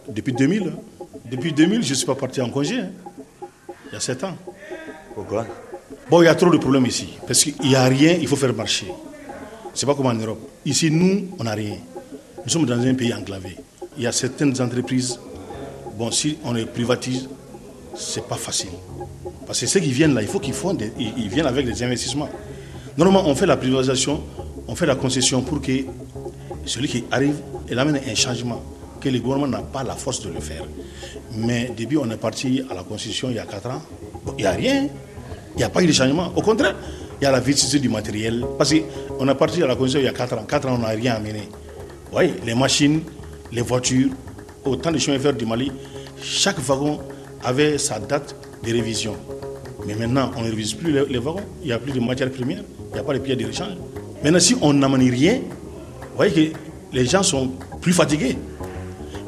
[0.08, 0.62] depuis 2000.
[0.68, 0.72] hein.
[1.28, 2.78] Depuis 2000, je ne suis pas parti en congé.
[2.78, 2.90] hein.
[3.90, 4.36] Il y a 7 ans.
[5.14, 5.46] Pourquoi
[6.08, 7.08] Bon, il y a trop de problèmes ici.
[7.26, 8.86] Parce qu'il n'y a rien, il faut faire marcher.
[9.74, 10.38] C'est pas comme en Europe.
[10.64, 11.76] Ici, nous, on n'a rien.
[12.44, 13.56] Nous sommes dans un pays enclavé.
[13.96, 15.18] Il y a certaines entreprises,
[15.98, 17.28] bon, si on les privatise,
[17.96, 18.70] c'est pas facile.
[19.46, 21.66] Parce que ceux qui viennent là, il faut qu'ils font des- ils, ils viennent avec
[21.66, 22.28] des investissements.
[22.96, 24.22] Normalement, on fait la privatisation,
[24.68, 25.72] on fait la concession pour que
[26.64, 27.36] celui qui arrive,
[27.70, 28.62] il amène un changement,
[29.00, 30.64] que le gouvernement n'a pas la force de le faire.
[31.34, 33.82] Mais depuis, on est parti à la concession il y a 4 ans,
[34.38, 34.88] il n'y a rien.
[35.54, 36.32] Il n'y a pas eu de changement.
[36.34, 36.74] Au contraire,
[37.20, 38.44] il y a la vicissitude du matériel.
[38.58, 40.44] Parce qu'on est parti à la concession il y a 4 ans.
[40.46, 41.40] 4 ans, on n'a rien amené.
[42.06, 43.00] Vous voyez, les machines,
[43.52, 44.10] les voitures,
[44.64, 45.72] autant de chemins fer du Mali,
[46.20, 47.00] chaque wagon
[47.44, 49.16] avait sa date de révision.
[49.86, 51.40] Mais maintenant, on ne révise plus les, wagons.
[51.62, 52.62] Il n'y a plus de matières premières.
[52.90, 53.76] Il n'y a pas de pièces de rechange.
[54.22, 56.56] Maintenant, si on n'amène rien, vous voyez que
[56.92, 58.36] les gens sont plus fatigués.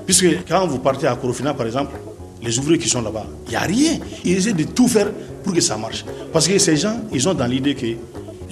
[0.07, 1.95] Puisque quand vous partez à Corofina, par exemple,
[2.43, 3.99] les ouvriers qui sont là-bas, il n'y a rien.
[4.25, 5.11] Ils essaient de tout faire
[5.45, 6.05] pour que ça marche.
[6.33, 7.87] Parce que ces gens, ils ont dans l'idée que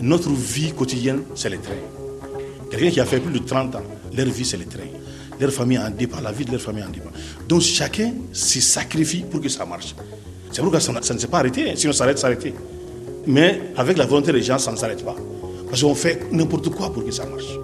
[0.02, 1.74] notre vie quotidienne, c'est les trains.
[2.70, 3.82] Quelqu'un qui a fait plus de 30 ans,
[4.14, 4.82] leur vie, c'est les trains.
[5.40, 7.10] Leur famille en dépend, la vie de leur famille en dépend.
[7.48, 9.94] Donc chacun se sacrifie pour que ça marche.
[10.50, 11.74] C'est pourquoi ça, ça ne s'est pas arrêté.
[11.76, 12.54] Si on s'arrête, s'arrêter.
[13.26, 15.16] Mais avec la volonté des gens, ça ne s'arrête pas.
[17.18, 17.58] Parce.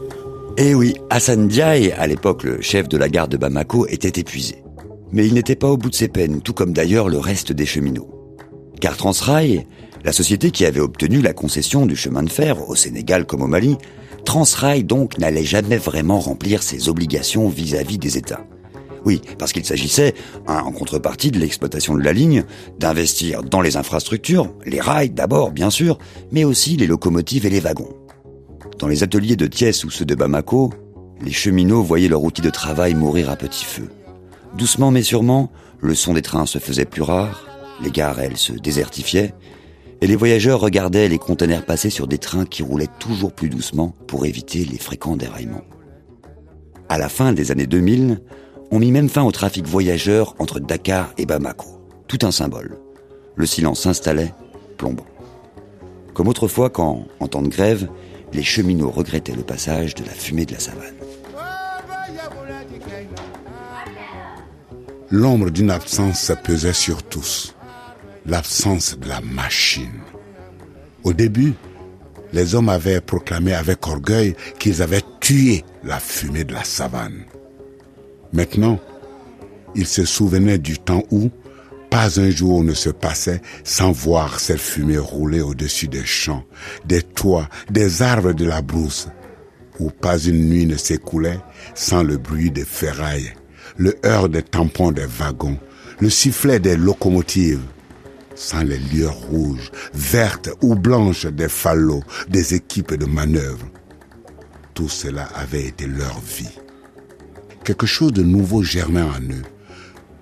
[0.59, 4.63] Eh oui, Hassan Diaye, à l'époque le chef de la gare de Bamako, était épuisé.
[5.13, 7.65] Mais il n'était pas au bout de ses peines, tout comme d'ailleurs le reste des
[7.65, 8.11] cheminots.
[8.81, 9.67] Car Transrail,
[10.05, 13.47] la société qui avait obtenu la concession du chemin de fer au Sénégal comme au
[13.47, 13.79] Mali,
[14.25, 18.45] Transrail donc n'allait jamais vraiment remplir ses obligations vis-à-vis des États.
[19.05, 20.15] Oui, parce qu'il s'agissait,
[20.47, 22.45] en contrepartie de l'exploitation de la ligne,
[22.79, 25.99] d'investir dans les infrastructures, les rails d'abord bien sûr,
[26.31, 28.02] mais aussi les locomotives et les wagons.
[28.79, 30.73] Dans les ateliers de Thiès ou ceux de Bamako,
[31.21, 33.89] les cheminots voyaient leur outil de travail mourir à petit feu.
[34.57, 37.47] Doucement mais sûrement, le son des trains se faisait plus rare,
[37.83, 39.35] les gares, elles, se désertifiaient,
[40.01, 43.95] et les voyageurs regardaient les conteneurs passer sur des trains qui roulaient toujours plus doucement
[44.07, 45.65] pour éviter les fréquents déraillements.
[46.89, 48.21] À la fin des années 2000,
[48.71, 51.67] on mit même fin au trafic voyageur entre Dakar et Bamako.
[52.09, 52.79] Tout un symbole.
[53.37, 54.35] Le silence s'installait,
[54.77, 55.07] plombant.
[56.15, 57.89] Comme autrefois quand, en temps de grève,
[58.33, 60.95] les cheminots regrettaient le passage de la fumée de la savane.
[65.11, 67.55] L'ombre d'une absence se pesait sur tous.
[68.25, 70.01] L'absence de la machine.
[71.05, 71.53] Au début,
[72.33, 77.25] les hommes avaient proclamé avec orgueil qu'ils avaient tué la fumée de la savane.
[78.33, 78.79] Maintenant,
[79.75, 81.31] ils se souvenaient du temps où
[81.93, 86.43] pas un jour ne se passait sans voir cette fumée rouler au-dessus des champs,
[86.87, 89.09] des toits, des arbres de la brousse,
[89.79, 91.41] où pas une nuit ne s'écoulait
[91.75, 93.35] sans le bruit des ferrailles,
[93.77, 95.59] le heurt des tampons des wagons,
[96.01, 97.67] le sifflet des locomotives,
[98.35, 103.67] sans les lueurs rouges, vertes ou blanches des fallots, des équipes de manœuvre.
[104.73, 106.59] Tout cela avait été leur vie.
[107.65, 109.45] Quelque chose de nouveau germait en eux,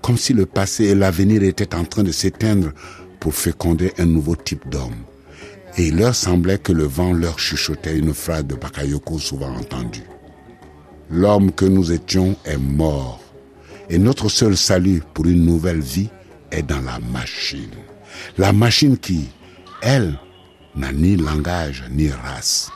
[0.03, 2.73] comme si le passé et l'avenir étaient en train de s'éteindre
[3.19, 5.05] pour féconder un nouveau type d'homme.
[5.77, 10.05] Et il leur semblait que le vent leur chuchotait une phrase de Bakayoko souvent entendue.
[11.11, 13.21] L'homme que nous étions est mort,
[13.89, 16.09] et notre seul salut pour une nouvelle vie
[16.51, 17.71] est dans la machine.
[18.39, 19.29] La machine qui,
[19.83, 20.19] elle,
[20.77, 22.71] n'a ni langage ni race.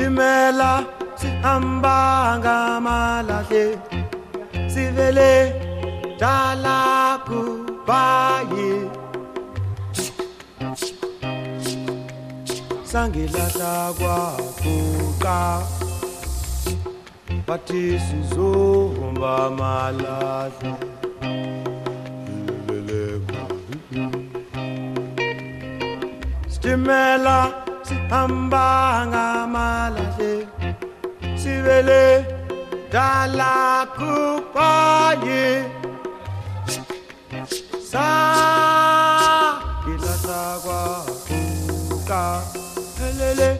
[0.00, 0.84] Là,
[1.14, 3.78] sihamba ngamalahle
[4.72, 5.32] sivele
[6.18, 8.72] dala kubaye
[12.84, 15.38] sangilahla kwaguqa.
[17.46, 20.72] Bathi sizohamba malahle
[26.48, 30.46] sitimela sihambanga malahle
[31.40, 32.24] sibele
[32.92, 35.66] dala kupaye
[37.90, 38.08] sa
[39.92, 40.82] ilasakwa
[41.26, 42.22] kuka
[42.98, 43.50] helele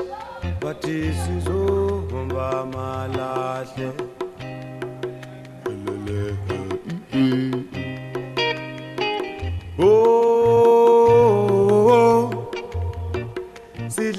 [0.62, 4.10] bathi sizohomba malahle.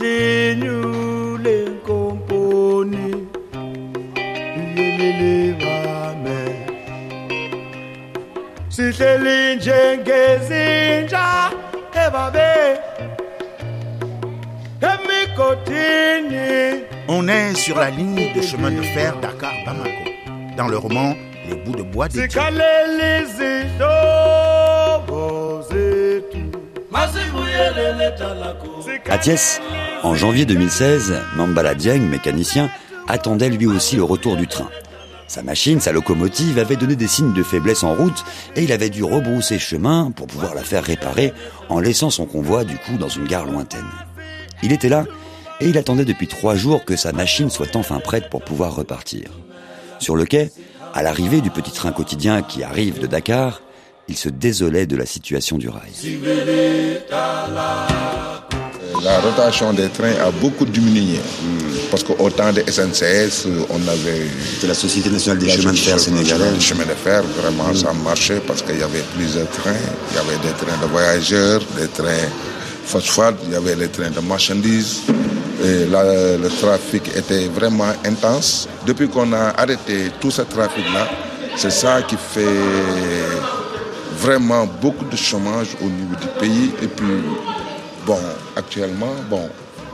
[0.01, 3.27] Sidlinyule nkomponi
[4.67, 6.39] yelele bame
[8.69, 11.25] sihleli njengezinja
[12.05, 12.51] ebabe
[14.91, 16.51] emigodini
[17.07, 20.05] On est sur la ligne de chemin de fer Dakar-Bamako.
[20.55, 21.13] Dans le roman
[21.49, 23.01] Les bouts de bois des sikhaleli
[30.03, 32.69] en janvier 2016, Mambala Dieng, mécanicien,
[33.07, 34.69] attendait lui aussi le retour du train.
[35.27, 38.89] Sa machine, sa locomotive avait donné des signes de faiblesse en route et il avait
[38.89, 41.33] dû rebrousser chemin pour pouvoir la faire réparer
[41.69, 43.85] en laissant son convoi du coup dans une gare lointaine.
[44.61, 45.05] Il était là
[45.61, 49.29] et il attendait depuis trois jours que sa machine soit enfin prête pour pouvoir repartir.
[49.99, 50.51] Sur le quai,
[50.93, 53.61] à l'arrivée du petit train quotidien qui arrive de Dakar,
[54.09, 55.91] il se désolait de la situation du rail.
[59.03, 61.19] La rotation des trains a beaucoup diminué.
[61.89, 64.27] Parce qu'au temps de SNCS, on avait.
[64.67, 66.53] La Société nationale des chemins de fer sénégalaise.
[66.53, 69.71] Les chemins de fer, vraiment, ça marchait parce qu'il y avait plusieurs trains.
[70.11, 72.29] Il y avait des trains de voyageurs, des trains
[72.85, 75.01] phosphate, il y avait les trains de marchandises.
[75.63, 76.03] Et là,
[76.37, 78.67] le trafic était vraiment intense.
[78.85, 81.07] Depuis qu'on a arrêté tout ce trafic-là,
[81.55, 82.59] c'est ça qui fait
[84.17, 86.71] vraiment beaucoup de chômage au niveau du pays.
[86.81, 87.05] Et puis,
[88.05, 88.19] bon,
[88.55, 89.49] actuellement, bon,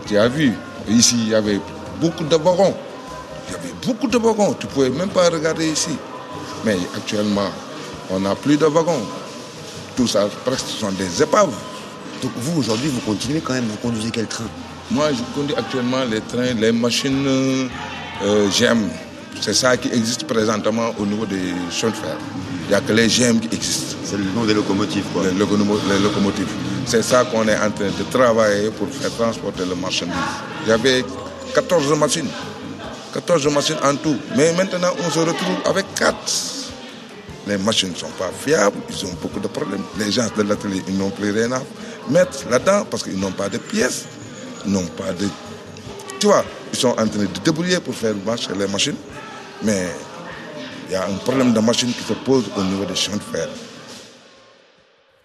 [0.05, 0.53] tu as vu,
[0.87, 1.59] ici, il y avait
[1.99, 2.73] beaucoup de wagons.
[3.47, 4.53] Il y avait beaucoup de wagons.
[4.59, 5.97] Tu ne pouvais même pas regarder ici.
[6.65, 7.49] Mais actuellement,
[8.09, 9.01] on n'a plus de wagons.
[9.95, 11.53] Tout ça, presque, ce sont des épaves.
[12.21, 14.45] Donc vous, aujourd'hui, vous continuez quand même, vous conduisez quel train?
[14.89, 18.87] Moi, je conduis actuellement les trains, les machines euh, GM.
[19.41, 22.17] C'est ça qui existe présentement au niveau des chemins de fer.
[22.65, 23.95] Il n'y a que les GM qui existent.
[24.03, 25.23] C'est le nom des locomotives, quoi.
[25.23, 26.47] Les, locomo- les locomotives.
[26.85, 30.15] C'est ça qu'on est en train de travailler pour faire transporter le marchandise.
[30.65, 31.05] Il y avait
[31.53, 32.27] 14 machines.
[33.13, 34.17] 14 machines en tout.
[34.35, 36.15] Mais maintenant, on se retrouve avec 4.
[37.47, 39.81] Les machines ne sont pas fiables, ils ont beaucoup de problèmes.
[39.97, 41.61] Les gens de l'atelier, ils n'ont plus rien à
[42.09, 44.03] mettre là-dedans parce qu'ils n'ont pas de pièces,
[44.65, 45.27] ils n'ont pas de...
[46.19, 48.97] Tu vois, ils sont en train de débrouiller pour faire marcher les machines,
[49.63, 49.87] mais
[50.87, 53.21] il y a un problème de machine qui se pose au niveau des champs de
[53.21, 53.47] fer.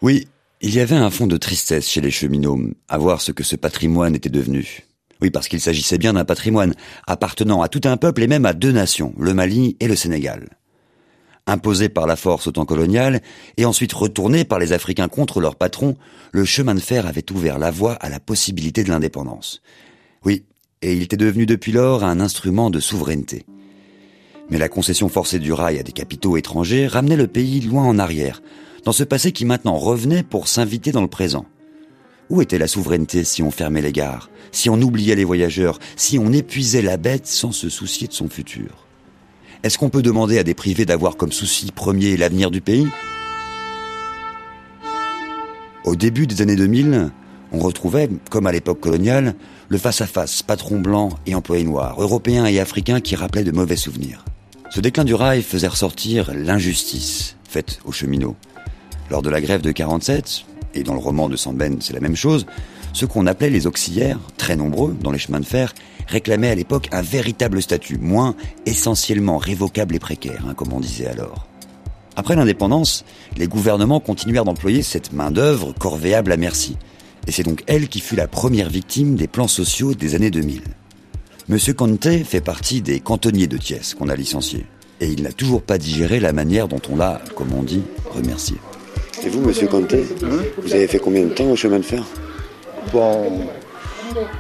[0.01, 0.27] Oui,
[0.61, 3.57] il y avait un fond de tristesse chez les cheminots à voir ce que ce
[3.57, 4.85] patrimoine était devenu.
[5.21, 6.75] Oui, parce qu'il s'agissait bien d'un patrimoine
[7.07, 10.49] appartenant à tout un peuple et même à deux nations, le Mali et le Sénégal.
[11.47, 13.21] Imposé par la force au temps colonial
[13.57, 15.97] et ensuite retourné par les Africains contre leurs patrons,
[16.33, 19.63] le chemin de fer avait ouvert la voie à la possibilité de l'indépendance.
[20.25, 20.45] Oui,
[20.83, 23.47] et il était devenu depuis lors un instrument de souveraineté.
[24.51, 27.99] Mais la concession forcée du rail à des capitaux étrangers ramenait le pays loin en
[27.99, 28.43] arrière,
[28.85, 31.47] dans ce passé qui maintenant revenait pour s'inviter dans le présent.
[32.31, 36.19] Où était la souveraineté si on fermait les gares, si on oubliait les voyageurs, si
[36.19, 38.87] on épuisait la bête sans se soucier de son futur?
[39.63, 42.89] Est-ce qu'on peut demander à des privés d'avoir comme souci premier l'avenir du pays?
[45.85, 47.11] Au début des années 2000,
[47.53, 49.35] on retrouvait, comme à l'époque coloniale,
[49.69, 54.25] le face-à-face patron blanc et employé noir, européens et africains qui rappelaient de mauvais souvenirs.
[54.71, 58.37] Ce déclin du rail faisait ressortir l'injustice faite aux cheminots.
[59.11, 62.17] Lors de la grève de 47, et dans le roman de Samben c'est la même
[62.17, 62.47] chose,
[62.95, 65.75] ceux qu'on appelait les auxiliaires, très nombreux dans les chemins de fer,
[66.09, 68.35] réclamaient à l'époque un véritable statut, moins
[68.67, 71.47] essentiellement révocable et précaire, hein, comme on disait alors.
[72.17, 73.05] Après l'indépendance,
[73.37, 76.77] les gouvernements continuèrent d'employer cette main-d'œuvre corvéable à merci.
[77.27, 80.63] Et c'est donc elle qui fut la première victime des plans sociaux des années 2000.
[81.49, 84.67] Monsieur Conte fait partie des cantonniers de Thiès qu'on a licenciés.
[85.01, 88.57] Et il n'a toujours pas digéré la manière dont on l'a, comme on dit, remercié.
[89.25, 89.95] Et vous, monsieur Conte,
[90.63, 92.05] vous avez fait combien de temps au chemin de fer?
[92.93, 93.49] Bon,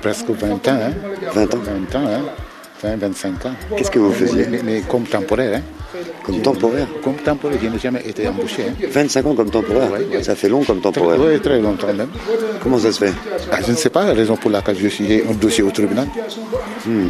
[0.00, 0.58] presque 20 ans.
[0.68, 0.92] Hein.
[1.34, 1.58] 20 ans
[1.92, 2.22] 20 ans, hein.
[2.82, 3.54] 20, 25 ans.
[3.76, 4.46] Qu'est-ce que vous faisiez?
[4.64, 5.58] Mais comme temporaire.
[5.58, 5.81] Hein.
[6.24, 8.64] Comme temporaire Comme temporaire, je n'ai jamais été embauché.
[8.68, 8.86] Hein.
[8.88, 9.90] 25 ans comme temporaire
[10.22, 11.18] Ça fait long comme temporaire.
[11.20, 12.08] Oui, très longtemps même.
[12.62, 13.12] Comment ça se fait?
[13.50, 16.08] Ah, Je ne sais pas la raison pour laquelle je suis un dossier au tribunal.
[16.86, 17.08] Hmm.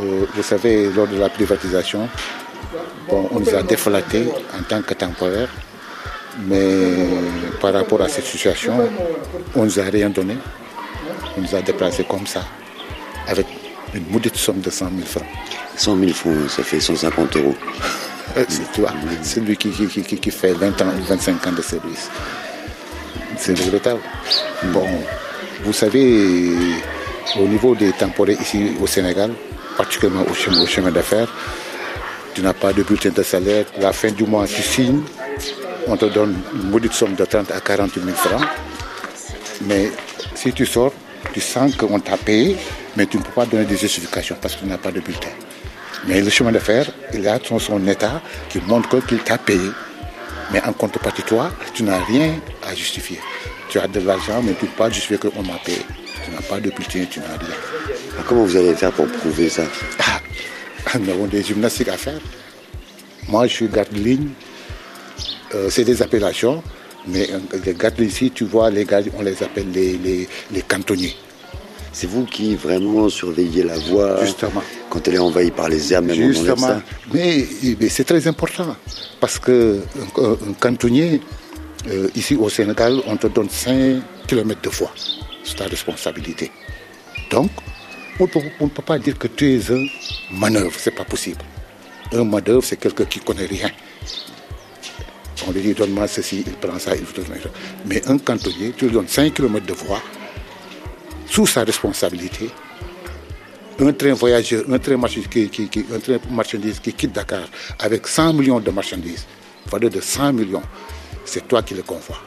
[0.00, 2.08] Euh, vous savez, lors de la privatisation,
[3.08, 4.26] bon, on nous a déflatés
[4.58, 5.48] en tant que temporaire.
[6.46, 6.94] Mais
[7.60, 8.74] par rapport à cette situation,
[9.54, 10.36] on ne nous a rien donné.
[11.36, 12.42] On nous a déplacés comme ça,
[13.28, 13.46] avec
[13.94, 15.26] une maudite somme de 100 000 francs.
[15.76, 17.54] 100 000 francs, ça fait 150 euros.
[18.48, 22.08] C'est toi, c'est lui qui, qui, qui, qui, fait 20 ans, 25 ans de service.
[23.36, 23.98] C'est regrettable.
[24.72, 24.86] Bon,
[25.64, 26.52] vous savez,
[27.40, 29.32] au niveau des temporaires ici au Sénégal,
[29.76, 31.26] particulièrement au chemin, au chemin d'affaires,
[32.32, 33.64] tu n'as pas de bulletin de salaire.
[33.80, 35.02] La fin du mois, tu signes,
[35.88, 38.46] on te donne une maudite somme de 30 à 40 000 francs.
[39.62, 39.90] Mais
[40.36, 40.92] si tu sors,
[41.32, 42.56] tu sens qu'on t'a payé,
[42.96, 45.28] mais tu ne peux pas donner des justifications parce que tu n'as pas de bulletin.
[46.06, 49.70] Mais le chemin de fer, il a son, son état qui montre qu'il t'a payé.
[50.52, 52.34] Mais en contrepartie, toi, tu n'as rien
[52.66, 53.20] à justifier.
[53.68, 55.78] Tu as de l'argent, mais tu ne peux pas justifier qu'on m'a payé.
[56.24, 57.56] Tu n'as pas de bulletin, tu n'as rien.
[58.14, 59.62] Alors, comment vous allez faire pour prouver ça?
[60.00, 62.20] Ah, Nous avons des gymnastiques à faire.
[63.28, 64.28] Moi, je suis garde de ligne.
[65.54, 66.62] Euh, c'est des appellations.
[67.06, 67.28] Mais
[67.64, 71.16] les gardes ici, tu vois, les gars, on les appelle les, les, les cantonniers.
[71.92, 74.62] C'est vous qui vraiment surveillez la voie Justement.
[74.90, 76.54] quand elle est envahie par les herbes, même Justement.
[76.58, 76.82] on enlève ça?
[77.12, 77.46] Mais,
[77.80, 78.76] mais c'est très important
[79.18, 79.80] parce que
[80.18, 81.20] un, un cantonnier,
[81.88, 84.92] euh, ici au Sénégal, on te donne 5 km de voie.
[85.42, 86.52] C'est ta responsabilité.
[87.30, 87.50] Donc,
[88.20, 88.24] on
[88.64, 89.84] ne peut pas dire que tu es un
[90.30, 91.40] manœuvre, c'est pas possible.
[92.12, 93.70] Un manœuvre, c'est quelqu'un qui connaît rien.
[95.48, 97.48] On lui dit donne-moi ceci, il prend ça, il vous donne ça.
[97.86, 100.02] Mais un cantonnier, tu lui donnes 5 km de voie
[101.26, 102.50] sous sa responsabilité.
[103.78, 107.48] Un train voyageur, un train, marchandise qui, qui- qui- un train marchandise qui quitte Dakar
[107.78, 109.24] avec 100 millions de marchandises,
[109.70, 110.62] valeur de 100 millions,
[111.24, 112.20] c'est toi qui le convoies.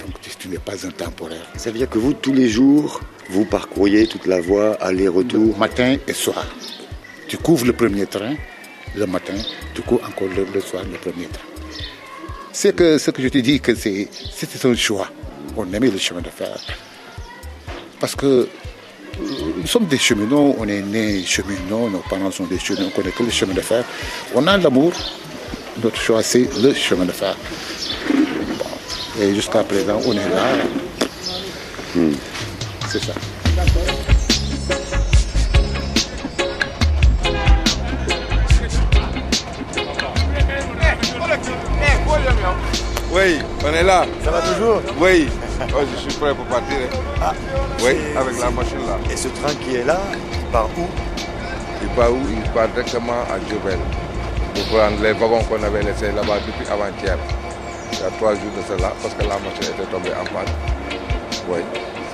[0.00, 1.46] Donc tu, n'es pas un temporaire.
[1.56, 5.96] Ça veut dire que vous, tous les jours, vous parcouriez toute la voie, aller-retour Matin
[6.08, 6.46] et soir.
[7.28, 8.34] Tu couvres le premier train
[8.96, 9.34] le matin,
[9.74, 11.42] tu couvres encore le, le soir le premier train.
[12.62, 14.06] C'est que ce que je te dis, que c'est
[14.36, 15.08] c'était un choix.
[15.56, 16.58] On aimait le chemin de fer.
[17.98, 18.46] Parce que euh,
[19.56, 23.12] nous sommes des cheminots, on est nés cheminots, nos parents sont des cheminots, on connaît
[23.12, 23.82] que le chemin de fer.
[24.34, 24.92] On a l'amour,
[25.82, 27.34] notre choix c'est le chemin de fer.
[28.58, 29.22] Bon.
[29.22, 30.44] Et jusqu'à présent, on est là.
[32.90, 33.14] C'est ça.
[43.12, 44.04] Oui, on est là.
[44.24, 45.28] Ça va toujours Oui.
[45.74, 46.76] Oh, je suis prêt pour partir.
[47.22, 47.32] hein.
[47.82, 48.96] oui, avec la machine là.
[49.12, 49.98] Et ce train qui est là,
[50.32, 50.86] il part où?
[51.82, 52.20] Il part où?
[52.30, 53.78] Il part directement à Djobel.
[54.54, 57.18] Pour prendre les wagons qu'on avait laissés là-bas depuis avant-hier.
[57.92, 60.52] Il y a trois jours de cela, parce que la machine était tombée en panne.
[61.48, 61.58] Oui,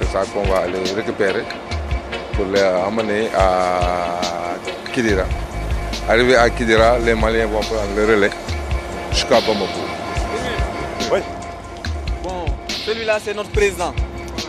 [0.01, 1.45] c'est ça qu'on va aller récupérer
[2.35, 4.57] pour les amener à
[4.93, 5.25] Kidira.
[6.09, 8.31] Arrivé à Kidira, les Maliens vont prendre le relais
[9.13, 9.86] jusqu'à Bamako.
[11.13, 11.19] Oui.
[12.23, 12.45] Bon,
[12.85, 13.95] celui-là, c'est notre président.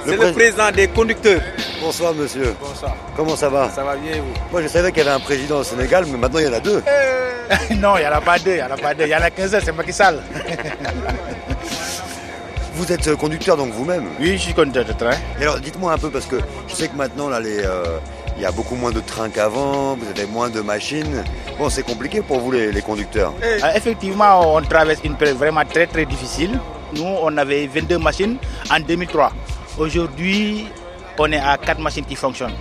[0.05, 1.41] C'est pré- le président des conducteurs.
[1.81, 2.55] Bonsoir monsieur.
[2.59, 2.95] Bonsoir.
[3.15, 3.69] Comment ça va?
[3.69, 4.33] Ça va bien, et vous?
[4.51, 6.53] Moi je savais qu'il y avait un président au Sénégal, mais maintenant il y en
[6.53, 6.81] a deux.
[7.77, 9.03] non, il n'y en a pas deux, il n'y en a pas deux.
[9.03, 10.21] Il y en a 15 heures, c'est Macky Sall.
[12.73, 14.05] Vous êtes euh, conducteur donc vous-même?
[14.19, 15.15] Oui, je suis conducteur de train.
[15.39, 16.35] Et alors dites-moi un peu, parce que
[16.67, 17.97] je sais que maintenant là, les, euh,
[18.38, 21.23] il y a beaucoup moins de trains qu'avant, vous avez moins de machines.
[21.57, 23.33] Bon, c'est compliqué pour vous les, les conducteurs.
[23.43, 26.59] Euh, effectivement, on traverse une période vraiment très très difficile.
[26.95, 28.38] Nous, on avait 22 machines
[28.71, 29.31] en 2003.
[29.79, 30.67] Aujourd'hui,
[31.17, 32.53] on est à 4 machines qui fonctionnent.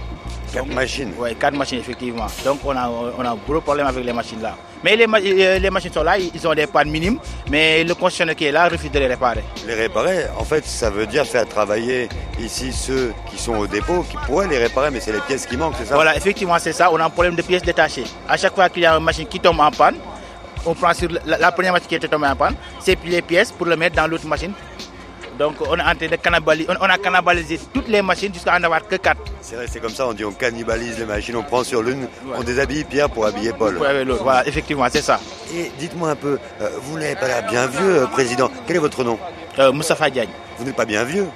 [0.52, 2.26] 4 machines Oui, 4 machines effectivement.
[2.44, 4.56] Donc on a, on a un gros problème avec les machines là.
[4.86, 7.18] Mais les, euh, les machines sont là, ils ont des pannes minimes,
[7.50, 9.42] mais le concessionnaire qui est là refuse de les réparer.
[9.66, 12.08] Les réparer, en fait, ça veut dire faire travailler
[12.38, 15.56] ici ceux qui sont au dépôt, qui pourraient les réparer, mais c'est les pièces qui
[15.56, 15.96] manquent, c'est ça?
[15.96, 16.88] Voilà, effectivement, c'est ça.
[16.92, 18.04] On a un problème de pièces détachées.
[18.28, 19.96] À chaque fois qu'il y a une machine qui tombe en panne,
[20.64, 23.22] on prend sur la, la première machine qui était tombée en panne, c'est puis les
[23.22, 24.52] pièces pour le mettre dans l'autre machine.
[25.38, 28.62] Donc on est en train de cannibaliser, on, a cannibalisé toutes les machines jusqu'à en
[28.62, 29.16] avoir que 4.
[29.42, 32.08] C'est vrai, c'est comme ça, on dit on cannibalise les machines, on prend sur l'une,
[32.34, 33.76] on déshabille Pierre pour habiller Paul.
[34.22, 35.20] Voilà, effectivement, c'est ça.
[35.54, 38.50] Et dites-moi un peu, euh, vous n'avez pas l'air bien vieux, euh, président.
[38.66, 39.18] Quel est votre nom?
[39.58, 40.30] Euh, Moustapha Diagne.
[40.58, 41.26] Vous n'êtes pas bien vieux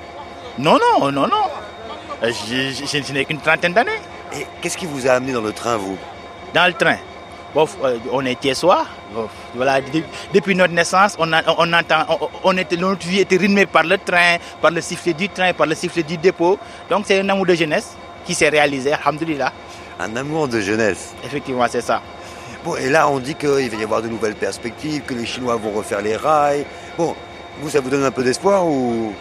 [0.58, 1.44] Non, non, non, non.
[2.22, 4.00] Euh, Je, je- je n'ai qu'une trentaine d'années.
[4.34, 5.98] Et qu'est-ce qui vous a amené dans le train, vous?
[6.54, 6.96] Dans le train.
[7.54, 8.86] Bon, euh, on Thiessois.
[9.12, 13.20] Bon, voilà, de- depuis notre naissance, on, a- on entend, on, on était, notre vie
[13.20, 16.58] était rythmée par le train, par le sifflet du train, par le sifflet du dépôt.
[16.88, 19.52] Donc c'est un amour de jeunesse qui s'est réalisé, alhamdoulilah.
[19.98, 21.12] Un amour de jeunesse.
[21.24, 22.00] Effectivement, c'est ça.
[22.64, 25.56] Bon, et là, on dit qu'il va y avoir de nouvelles perspectives, que les Chinois
[25.56, 26.64] vont refaire les rails.
[26.96, 27.16] Bon,
[27.60, 29.12] vous, ça vous donne un peu d'espoir ou?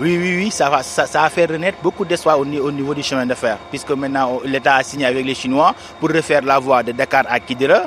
[0.00, 2.94] Oui, oui, oui, ça va, ça, a fait renaître beaucoup d'espoir au, ni- au niveau
[2.94, 6.60] du chemin de fer, puisque maintenant l'État a signé avec les Chinois pour refaire la
[6.60, 7.82] voie de Dakar à Kidira.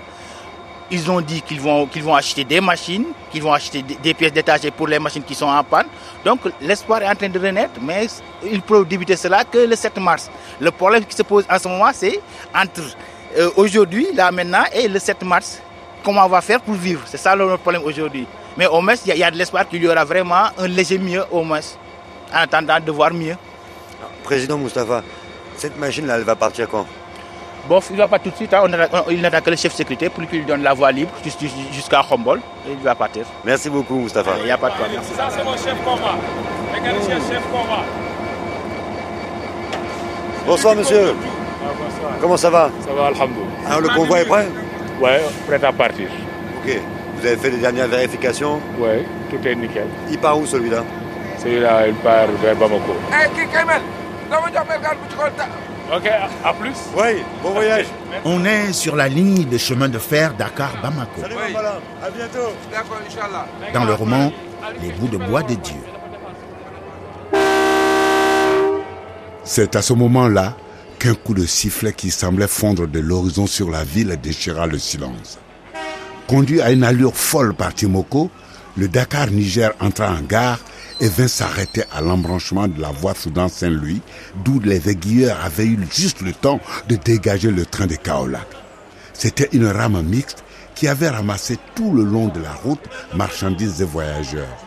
[0.93, 4.33] Ils ont dit qu'ils vont, qu'ils vont acheter des machines, qu'ils vont acheter des, pièces
[4.33, 5.85] détachées pour les machines qui sont en panne.
[6.25, 8.07] Donc l'espoir est en train de renaître, mais
[8.43, 10.29] il peut débuter cela que le 7 mars.
[10.59, 12.19] Le problème qui se pose en ce moment, c'est
[12.53, 12.81] entre
[13.37, 15.61] euh, aujourd'hui, là maintenant, et le 7 mars,
[16.03, 17.03] comment on va faire pour vivre?
[17.05, 18.27] C'est ça le- problème aujourd'hui.
[18.57, 20.97] Mais au moins, il y, y a de l'espoir qu'il y aura vraiment un léger
[20.97, 21.61] mieux au moins,
[22.33, 23.35] en attendant de voir mieux.
[24.23, 25.03] Président Moustapha,
[25.57, 26.85] cette machine-là, elle va partir quand?
[27.67, 29.55] Bon, il ne va pas tout de suite, hein, on on- il n'attend que le
[29.55, 32.71] chef de sécurité pour qu'il lui donne la voie libre jus- jus- jusqu'à Khombol, et
[32.71, 33.23] il va partir.
[33.45, 34.31] Merci beaucoup, Moustapha.
[34.39, 35.01] Il n'y a pas de problème.
[35.15, 36.15] Ça, c'est mon chef combat.
[36.73, 37.83] Mécanicien chef combat.
[40.45, 41.13] Bonsoir, monsieur.
[42.19, 42.69] Comment ça va?
[42.85, 43.67] Ça va, alhamdoulilah.
[43.67, 44.47] Alors, le convoi est prêt?
[44.99, 46.07] Ouais, prêt à partir.
[46.63, 46.79] Ok.
[47.17, 48.59] Vous avez fait les dernières vérifications?
[48.79, 49.85] Ouais, tout est nickel.
[50.09, 50.83] Il part où, celui-là?
[51.41, 52.93] Celui-là, il part vers Bamako.
[55.93, 56.07] Ok,
[56.45, 56.75] à- plus.
[56.95, 57.85] Oui, bon voyage.
[58.25, 61.21] On est sur la ligne de chemin de fer Dakar-Bamako.
[61.21, 61.79] Salut, Mambala.
[62.03, 62.53] À bientôt.
[62.71, 63.45] D'accord, Inch'Allah.
[63.73, 64.31] Dans le roman
[64.81, 65.81] Les bouts de bois de Dieu.
[69.43, 70.53] C'est à ce moment-là
[70.99, 75.39] qu'un coup de sifflet qui semblait fondre de l'horizon sur la ville déchira le silence.
[76.27, 78.29] Conduit à une allure folle par Timoko,
[78.77, 80.59] le Dakar-Niger entra en gare
[81.01, 84.01] et vint s'arrêter à l'embranchement de la voie Soudan-Saint-Louis,
[84.45, 88.47] d'où les aiguilleurs avaient eu juste le temps de dégager le train de Kaolack.
[89.13, 90.43] C'était une rame mixte
[90.75, 94.57] qui avait ramassé tout le long de la route marchandises et voyageurs.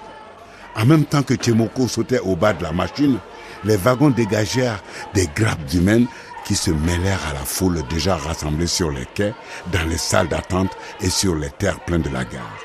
[0.76, 3.18] En même temps que Tchemoko sautait au bas de la machine,
[3.64, 4.82] les wagons dégagèrent
[5.14, 6.09] des grappes humaines
[6.45, 9.35] qui se mêlèrent à la foule déjà rassemblée sur les quais,
[9.72, 12.59] dans les salles d'attente et sur les terres pleines de la gare.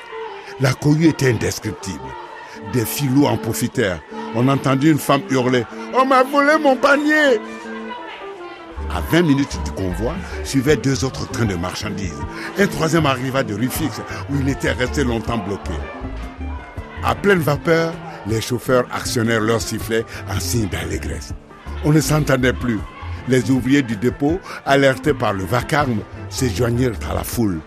[0.60, 2.00] La cohue était indescriptible.
[2.72, 4.00] Des filous en profitèrent.
[4.34, 7.40] On entendit une femme hurler «On m'a volé mon panier!»
[8.92, 12.20] À 20 minutes du convoi, suivaient deux autres trains de marchandises.
[12.58, 15.72] Un troisième arriva de Rufix, où il était resté longtemps bloqué.
[17.04, 17.92] À pleine vapeur,
[18.26, 21.32] les chauffeurs actionnèrent leurs sifflets en signe d'allégresse.
[21.84, 22.80] On ne s'entendait plus.
[23.28, 27.60] Les ouvriers du dépôt, alertés par le vacarme, se joignirent à la foule.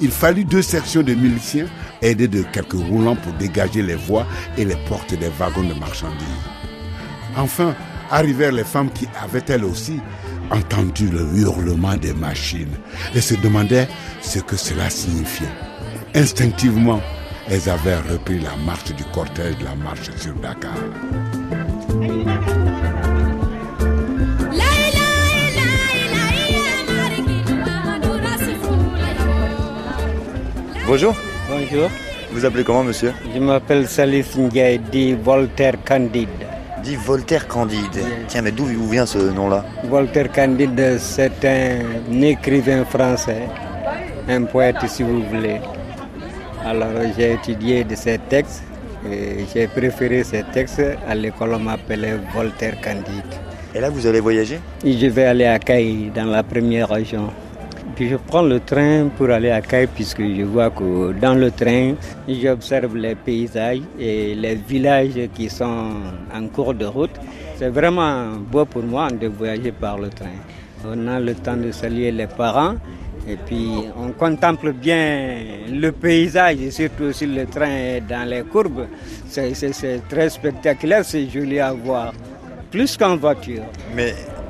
[0.00, 1.66] Il fallut deux sections de miliciens
[2.02, 4.26] aidés de quelques roulants pour dégager les voies
[4.58, 6.26] et les portes des wagons de marchandises.
[7.36, 7.74] Enfin,
[8.10, 10.00] arrivèrent les femmes qui avaient elles aussi
[10.50, 12.76] entendu le hurlement des machines
[13.14, 13.88] et se demandaient
[14.20, 15.48] ce que cela signifiait.
[16.14, 17.00] Instinctivement,
[17.48, 20.74] elles avaient repris la marche du cortège de la marche sur Dakar.
[30.86, 31.14] Bonjour.
[31.48, 31.88] Bonjour.
[32.30, 36.28] Vous appelez comment, monsieur Je m'appelle Salif Ndiaye, dit Voltaire Candide.
[36.82, 38.04] Dit Voltaire Candide.
[38.28, 43.48] Tiens, mais d'où vous vient ce nom-là Voltaire Candide, c'est un écrivain français,
[44.28, 45.58] un poète si vous voulez.
[46.66, 48.62] Alors j'ai étudié de ces textes
[49.10, 50.82] et j'ai préféré ces textes.
[51.08, 53.32] À l'école, on m'appelait Voltaire Candide.
[53.74, 57.30] Et là, vous allez voyager je vais aller à Caille, dans la première région.
[57.94, 61.50] Puis je prends le train pour aller à Caille puisque je vois que dans le
[61.52, 61.94] train,
[62.28, 65.92] j'observe les paysages et les villages qui sont
[66.34, 67.14] en cours de route.
[67.56, 70.40] C'est vraiment beau pour moi de voyager par le train.
[70.84, 72.74] On a le temps de saluer les parents
[73.28, 75.38] et puis on contemple bien
[75.70, 78.86] le paysage et surtout si le train est dans les courbes.
[79.28, 82.12] C'est très spectaculaire, c'est joli à voir.
[82.72, 83.62] Plus qu'en voiture.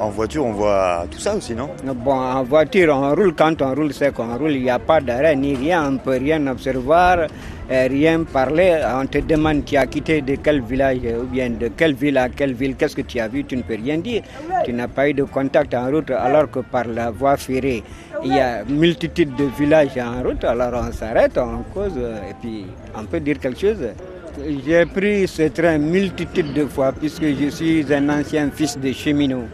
[0.01, 1.71] En voiture, on voit tout ça aussi, non?
[1.85, 5.01] Bon, en voiture, on roule quand on roule, c'est qu'on roule, il n'y a pas
[5.01, 7.27] d'arrêt ni rien, on ne peut rien observer,
[7.71, 8.81] euh, rien parler.
[9.01, 12.29] On te demande tu as quitté de quel village ou bien de quelle ville à
[12.29, 14.23] quelle ville, qu'est-ce que tu as vu, tu ne peux rien dire.
[14.65, 17.83] Tu n'as pas eu de contact en route, alors que par la voie ferrée,
[18.25, 22.35] il y a multitude de villages en route, alors on s'arrête, on cause euh, et
[22.41, 22.67] puis
[22.97, 23.79] on peut dire quelque chose.
[24.67, 29.45] J'ai pris ce train multitude de fois puisque je suis un ancien fils de cheminot.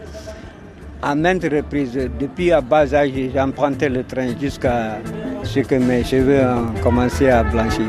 [1.03, 4.99] À maintes reprises, depuis à bas âge, j'empruntais le train jusqu'à
[5.43, 7.87] ce que mes cheveux ont commencé à blanchir.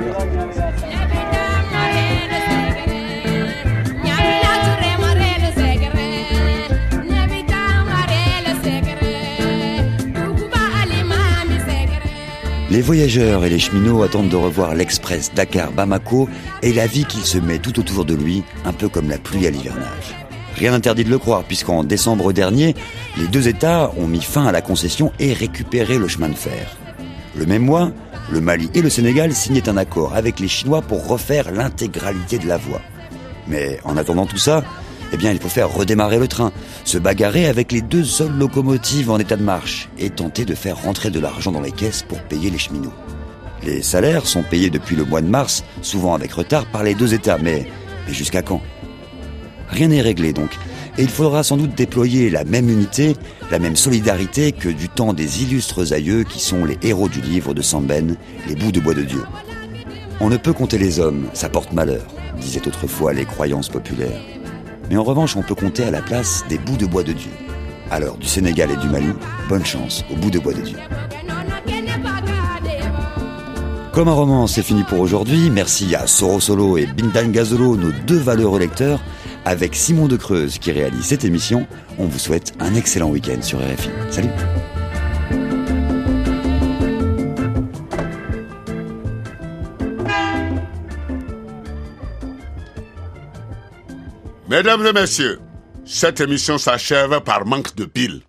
[12.71, 16.31] Les voyageurs et les cheminots attendent de revoir l'express Dakar-Bamako
[16.63, 19.47] et la vie qu'il se met tout autour de lui, un peu comme la pluie
[19.47, 20.17] à l'hivernage.
[20.57, 22.75] Rien n'interdit de le croire, puisqu'en décembre dernier,
[23.17, 26.77] les deux États ont mis fin à la concession et récupéré le chemin de fer.
[27.35, 27.91] Le même mois,
[28.31, 32.47] le Mali et le Sénégal signaient un accord avec les Chinois pour refaire l'intégralité de
[32.47, 32.81] la voie.
[33.49, 34.63] Mais en attendant tout ça,
[35.13, 36.53] eh bien, il faut faire redémarrer le train,
[36.85, 40.83] se bagarrer avec les deux seules locomotives en état de marche et tenter de faire
[40.83, 42.95] rentrer de l'argent dans les caisses pour payer les cheminots.
[43.63, 47.15] Les salaires sont payés depuis le mois de mars, souvent avec retard, par les deux
[47.15, 47.67] États, mais,
[48.07, 48.61] mais jusqu'à quand?
[49.73, 50.51] Rien n'est réglé donc,
[50.99, 53.17] et il faudra sans doute déployer la même unité,
[53.51, 57.55] la même solidarité que du temps des illustres aïeux qui sont les héros du livre
[57.55, 58.17] de Samben,
[58.47, 59.23] les bouts de bois de Dieu.
[60.21, 62.07] On ne peut compter les hommes, ça porte malheur,
[62.39, 64.21] disaient autrefois les croyances populaires.
[64.91, 67.31] Mais en revanche, on peut compter à la place des bouts de bois de Dieu.
[67.91, 69.09] Alors, du Sénégal et du Mali,
[69.49, 70.77] bonne chance aux bouts de bois de Dieu.
[73.93, 75.51] Comme un roman, c'est fini pour aujourd'hui.
[75.51, 79.01] Merci à Soro Solo et Bindan Gazolo, nos deux valeureux lecteurs.
[79.45, 81.67] Avec Simon de Creuse qui réalise cette émission,
[81.99, 83.91] on vous souhaite un excellent week-end sur RFI.
[84.11, 84.29] Salut
[94.49, 95.41] Mesdames et messieurs,
[95.85, 98.23] cette émission s'achève par manque de piles.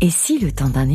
[0.00, 0.90] Et si le temps d'un